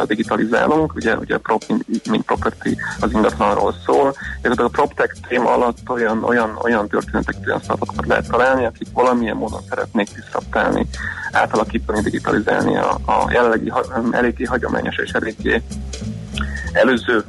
[0.05, 1.63] digitalizálunk, ugye, ugye prop,
[2.05, 7.59] mint, property az ingatlanról szól, és a PropTech téma alatt olyan, olyan, olyan történetek, olyan
[7.59, 10.87] startupokat lehet találni, akik valamilyen módon szeretnék disruptálni,
[11.31, 13.71] átalakítani, digitalizálni a, a jelenlegi
[14.11, 15.61] eléggé hagyományos és eléggé
[16.73, 17.23] előző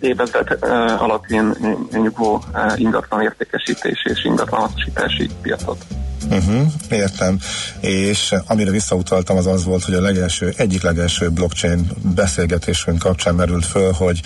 [0.00, 0.64] évezet
[0.98, 1.56] alapján
[1.92, 2.44] nyugvó
[2.76, 5.84] ingatlan értékesítés és ingatlan hasznosítási piacot.
[6.30, 7.38] Uh-huh, értem.
[7.80, 13.66] És amire visszautaltam az az volt, hogy a legelső, egyik legelső blockchain beszélgetésünk kapcsán merült
[13.66, 14.20] föl, hogy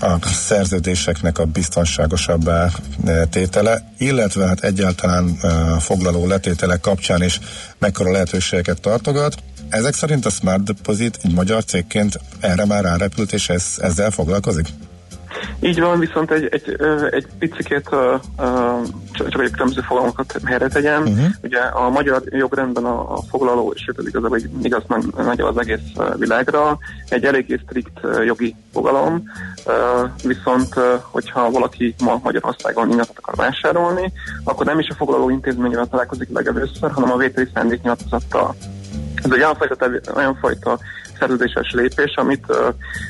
[0.00, 2.68] a szerződéseknek a biztonságosabbá
[3.30, 5.36] tétele, illetve hát egyáltalán
[5.80, 7.40] foglaló letétele kapcsán is
[7.78, 9.34] mekkora lehetőségeket tartogat.
[9.70, 14.66] Ezek szerint a Smart Deposit egy magyar cégként erre már rárepült, és ez, ezzel foglalkozik?
[15.60, 16.76] Így van, viszont egy, egy,
[17.10, 17.88] egy picikét
[19.12, 21.02] csak egy különböző fogalmakat helyre tegyem.
[21.02, 21.26] Uh-huh.
[21.42, 24.82] Ugye a magyar jogrendben a, a foglaló, és sőt, igazából igaz
[25.16, 25.80] nagy az egész
[26.16, 29.22] világra, egy eléggé strikt jogi fogalom,
[30.24, 34.12] viszont hogyha valaki ma Magyarországon ingatot akar vásárolni,
[34.44, 38.56] akkor nem is a foglaló intézményével találkozik legelőször, hanem a vételi szándéknyilatkozattal.
[39.22, 40.78] Ez egy olyan fajta, olyan fajta
[41.18, 42.56] szerződéses lépés, amit uh,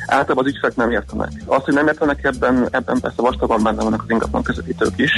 [0.07, 1.31] általában az ügyfelek nem értenek.
[1.47, 5.13] Azt, hogy nem értenek ebben, ebben persze vastagon benne vannak az ingatlan közvetítők is,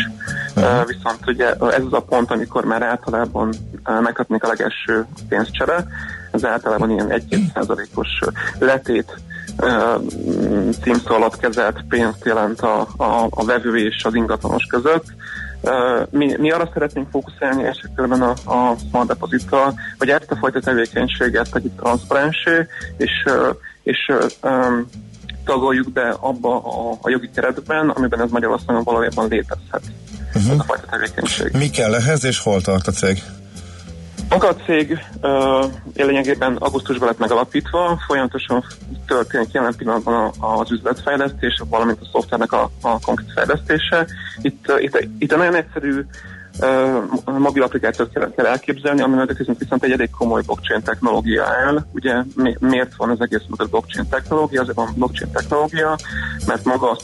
[0.56, 0.80] uh-huh.
[0.80, 3.52] uh, viszont ugye ez az a pont, amikor már általában
[3.86, 5.86] uh, meghatnék a legelső pénzcsere,
[6.30, 8.08] ez általában ilyen 1-2 százalékos
[8.58, 9.20] letét
[10.82, 15.04] címszó alatt kezelt pénzt jelent a, a, a vevő és az ingatlanos között,
[16.10, 21.50] mi, mi arra szeretnénk fókuszálni esetben a, a Smart Deposittal, hogy ezt a fajta tevékenységet
[21.50, 23.10] tegyük transzparensé, és,
[23.82, 24.88] és um,
[25.44, 29.82] tagoljuk be abba a, a jogi keretben, amiben ez Magyarországon valójában létezhet.
[30.34, 30.52] Uh-huh.
[30.52, 31.52] Ez a fajta tevékenység.
[31.52, 33.22] Mi kell ehhez, és hol tart a cég?
[34.30, 35.64] Maga a cég uh,
[35.94, 38.64] lényegében augusztusban lett megalapítva, folyamatosan
[39.06, 44.06] történik jelen pillanatban az üzletfejlesztés, valamint a szoftvernek a, a konkrét fejlesztése.
[44.42, 46.04] Itt, uh, itt, itt egy nagyon egyszerű
[46.60, 51.86] uh, mobil applikációt kell, kell elképzelni, ami viszont, viszont egy elég komoly blockchain technológia áll.
[51.92, 54.60] Ugye mi, miért van az egész mögött blockchain technológia?
[54.60, 55.98] Azért van blockchain technológia,
[56.46, 56.98] mert maga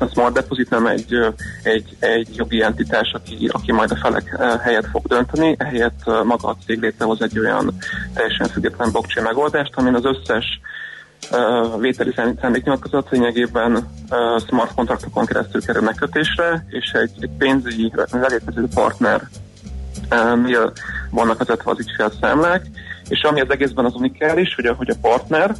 [0.00, 1.16] a Smart Deposit nem egy,
[1.62, 6.56] egy, egy jogi entitás, aki, aki majd a felek helyet fog dönteni, ehelyett maga a
[6.66, 7.74] cég létrehoz egy olyan
[8.14, 10.60] teljesen független blockchain megoldást, amin az összes
[11.78, 13.88] vételi szándéknyilatkozat lényegében
[14.46, 19.20] smart kontraktokon keresztül kerül megkötésre, és egy, egy pénzügyi lelétező partner
[21.10, 22.66] vannak vezetve az ügyfélszámlák,
[23.08, 25.54] és ami az egészben az unikális, hogy a, hogy a partner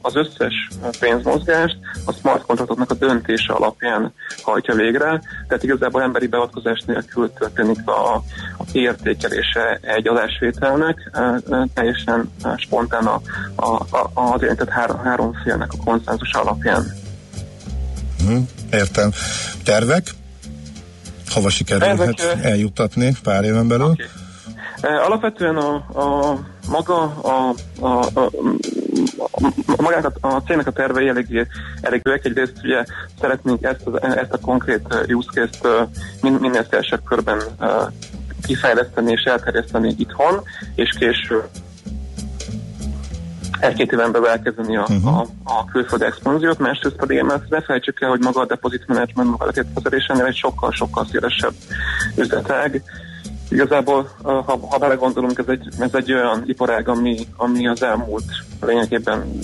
[0.00, 0.68] az összes
[1.00, 4.12] pénzmozgást a smart kontraktoknak a döntése alapján
[4.42, 8.14] hajtja végre, tehát igazából emberi beavatkozás nélkül történik a,
[8.56, 11.10] a kiértékelése egy adásvételnek,
[11.74, 13.20] teljesen spontán a,
[13.54, 16.92] a, a, az érintett három, három félnek a konszenzus alapján.
[18.26, 19.10] Hmm, értem.
[19.64, 20.06] Tervek?
[21.28, 23.90] Hova sikerülhet Tervek, eljuttatni pár éven belül?
[23.90, 24.96] Okay.
[24.96, 26.38] Alapvetően a, a
[26.68, 28.30] maga a, a, a, a,
[29.82, 31.46] magának a, a cégnek a tervei elég,
[31.80, 32.24] elég bőek.
[32.24, 32.84] Egyrészt ugye
[33.20, 35.88] szeretnénk ezt, ezt a konkrét use case-t
[36.22, 37.38] min, minél szélesebb körben
[38.42, 40.42] kifejleszteni és elterjeszteni itthon,
[40.74, 41.48] és később
[43.62, 45.18] egy-két éven belül elkezdeni a, uh-huh.
[45.18, 49.30] a, a külföldi expanziót, másrészt pedig mert ne felejtsük el, hogy maga a deposit management,
[49.30, 51.54] maga a kezelésénél egy sokkal-sokkal szélesebb
[52.16, 52.82] üzletág,
[53.52, 58.24] Igazából, ha, ha belegondolunk, ez egy, ez egy olyan iparág, ami, ami az elmúlt
[58.60, 59.40] lényegében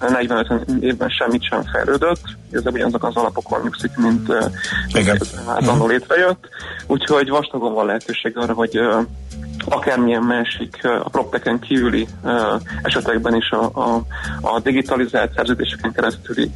[0.00, 2.20] 40-50 évben semmit sem fejlődött.
[2.48, 6.48] Igazából ugyanazok az alapokon nyugszik, mint uh, létrejött.
[6.86, 9.02] Úgyhogy vastagon van lehetőség arra, hogy uh,
[9.64, 12.06] akármilyen másik a propteken kívüli
[12.82, 14.02] esetekben is a, a,
[14.40, 16.50] a digitalizált szerződéseken keresztüli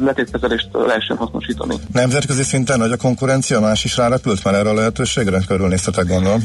[0.00, 1.74] letétkezelést lehessen hasznosítani.
[1.92, 5.40] Nemzetközi szinten nagy a konkurencia, más is rárepült már erre a lehetőségre?
[5.46, 6.40] Körülnéztetek gondolom.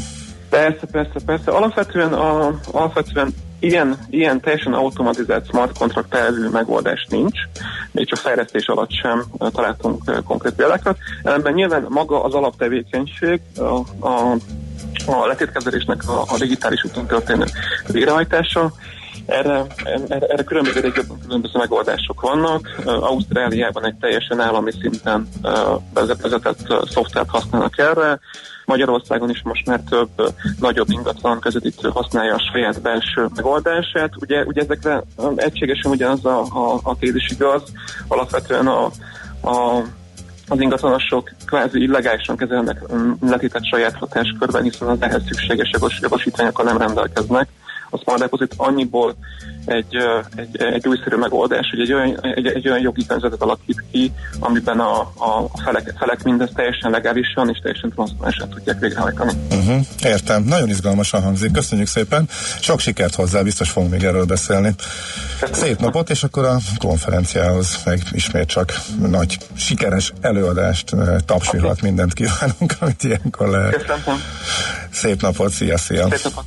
[0.49, 1.51] Persze, persze, persze.
[1.51, 7.39] Alapvetően, a, alapvetően ilyen, ilyen teljesen automatizált smart contract elvű megoldás nincs,
[7.91, 10.97] még csak fejlesztés alatt sem találtunk konkrét példákat.
[11.23, 14.37] Ebben nyilván maga az alaptevékenység, a, a
[15.05, 17.45] a letétkezelésnek a, a digitális úton történő
[17.87, 18.71] végrehajtása.
[19.25, 22.81] Erre, erre, erre különböző régiókban különböző megoldások vannak.
[22.85, 25.27] Ausztráliában egy teljesen állami szinten
[25.93, 28.19] vezetett szoftvert használnak erre.
[28.65, 30.09] Magyarországon is most már több
[30.59, 34.11] nagyobb ingatlan közvetítő használja a saját belső megoldását.
[34.19, 35.03] Ugye, ugye ezekre
[35.35, 37.63] egységesen ugyanaz a, a, a tézis igaz,
[38.07, 38.85] alapvetően a,
[39.41, 39.83] a
[40.49, 46.65] az ingatlanosok kvázi illegálisan kezelnek mm, letített saját hatáskörben, hiszen az ehhez szükséges jogos, jogosítványokkal
[46.65, 47.47] nem rendelkeznek,
[47.89, 49.15] a Smart Deposit annyiból
[49.69, 49.95] egy,
[50.35, 54.79] egy, egy újszerű megoldás, hogy egy olyan, egy, egy olyan jogi környezetet alakít ki, amiben
[54.79, 59.31] a, a felek, felek mindezt teljesen legálisan és teljesen transzparensen tudják végrehajtani.
[59.51, 64.75] Uh-huh, értem, nagyon izgalmasan hangzik, köszönjük szépen, sok sikert hozzá, biztos fogunk még erről beszélni.
[65.39, 65.61] Köszönöm.
[65.61, 70.95] Szép napot, és akkor a konferenciához meg ismét csak nagy sikeres előadást,
[71.25, 71.89] tapsilat, okay.
[71.89, 73.75] mindent kívánunk, amit ilyenkor lehet.
[73.75, 74.21] Köszönöm.
[74.91, 76.07] Szép napot, szia, szia!
[76.09, 76.45] Szép napot.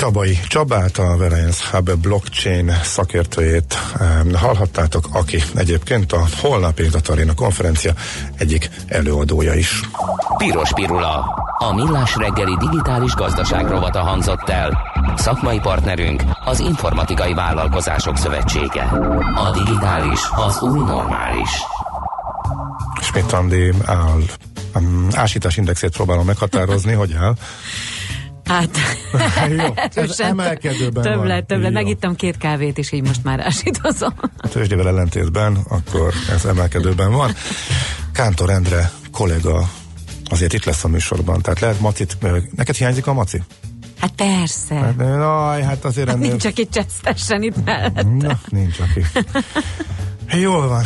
[0.00, 3.78] Csabai Csabát, a Variance Hub blockchain szakértőjét
[4.34, 7.92] hallhattátok, aki egyébként a holnapi Tatarina konferencia
[8.38, 9.80] egyik előadója is.
[10.36, 11.24] Piros Pirula,
[11.58, 14.92] a millás reggeli digitális gazdaság rovata hangzott el.
[15.16, 18.82] Szakmai partnerünk az Informatikai Vállalkozások Szövetsége.
[19.34, 21.50] A digitális az új normális.
[23.00, 24.20] Schmidt Andi áll,
[25.12, 27.34] ásítás indexét próbálom meghatározni, hogy áll.
[28.50, 28.78] Hát,
[29.56, 31.26] Jó, ez emelkedőben több van.
[31.26, 31.72] lett, több lett.
[31.72, 34.14] Megittem két kávét, és így most már ásítozom.
[34.36, 37.34] A tőzsdével ellentétben, akkor ez emelkedőben van.
[38.12, 39.70] Kántor Endre kollega
[40.24, 42.16] azért itt lesz a műsorban, tehát lehet macit,
[42.56, 43.42] neked hiányzik a maci?
[44.00, 44.74] Hát persze.
[44.74, 46.28] Hát, aj, hát azért Hát ennél...
[46.28, 48.18] nincs, aki csesztessen itt mellett.
[48.18, 49.04] Na, nincs aki.
[50.32, 50.84] Jól van,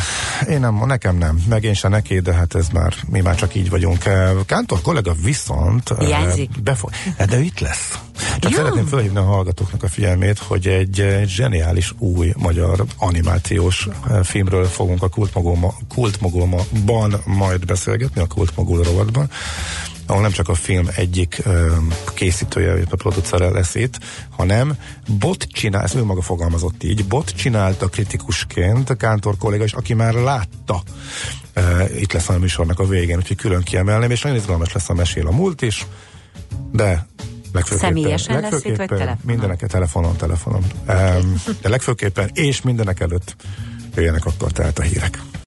[0.48, 3.54] én nem, nekem nem, meg én se neki, de hát ez már, mi már csak
[3.54, 4.02] így vagyunk.
[4.46, 6.62] Kántor kollega viszont Hiányzik.
[6.62, 6.94] befo-
[7.28, 7.98] de ő itt lesz.
[8.38, 8.56] Csak Jó.
[8.56, 15.02] szeretném felhívni a hallgatóknak a figyelmét, hogy egy, zseniális új magyar animációs eh, filmről fogunk
[15.02, 19.30] a Kultmogulma, Kultmogulmaban majd beszélgetni, a Kultmogul rovatban
[20.06, 21.76] ahol nem csak a film egyik ö,
[22.14, 23.98] készítője, a producere lesz itt,
[24.30, 24.76] hanem
[25.18, 30.14] bot csinál, ez ő maga fogalmazott így, bot csinálta kritikusként Kántor kolléga is, aki már
[30.14, 30.82] látta
[31.52, 34.94] ö, itt lesz a műsornak a végén, úgyhogy külön kiemelném, és nagyon izgalmas lesz a
[34.94, 35.86] mesél a múlt is,
[36.72, 37.06] de
[37.52, 39.18] legfőképpen, Személyesen lesz itt, vagy legfőképpen telefonon?
[39.24, 40.64] Mindeneket telefonon, telefonon.
[40.88, 43.36] Um, de legfőképpen, és mindenek előtt
[43.94, 45.18] jöjjenek akkor tehát a hírek.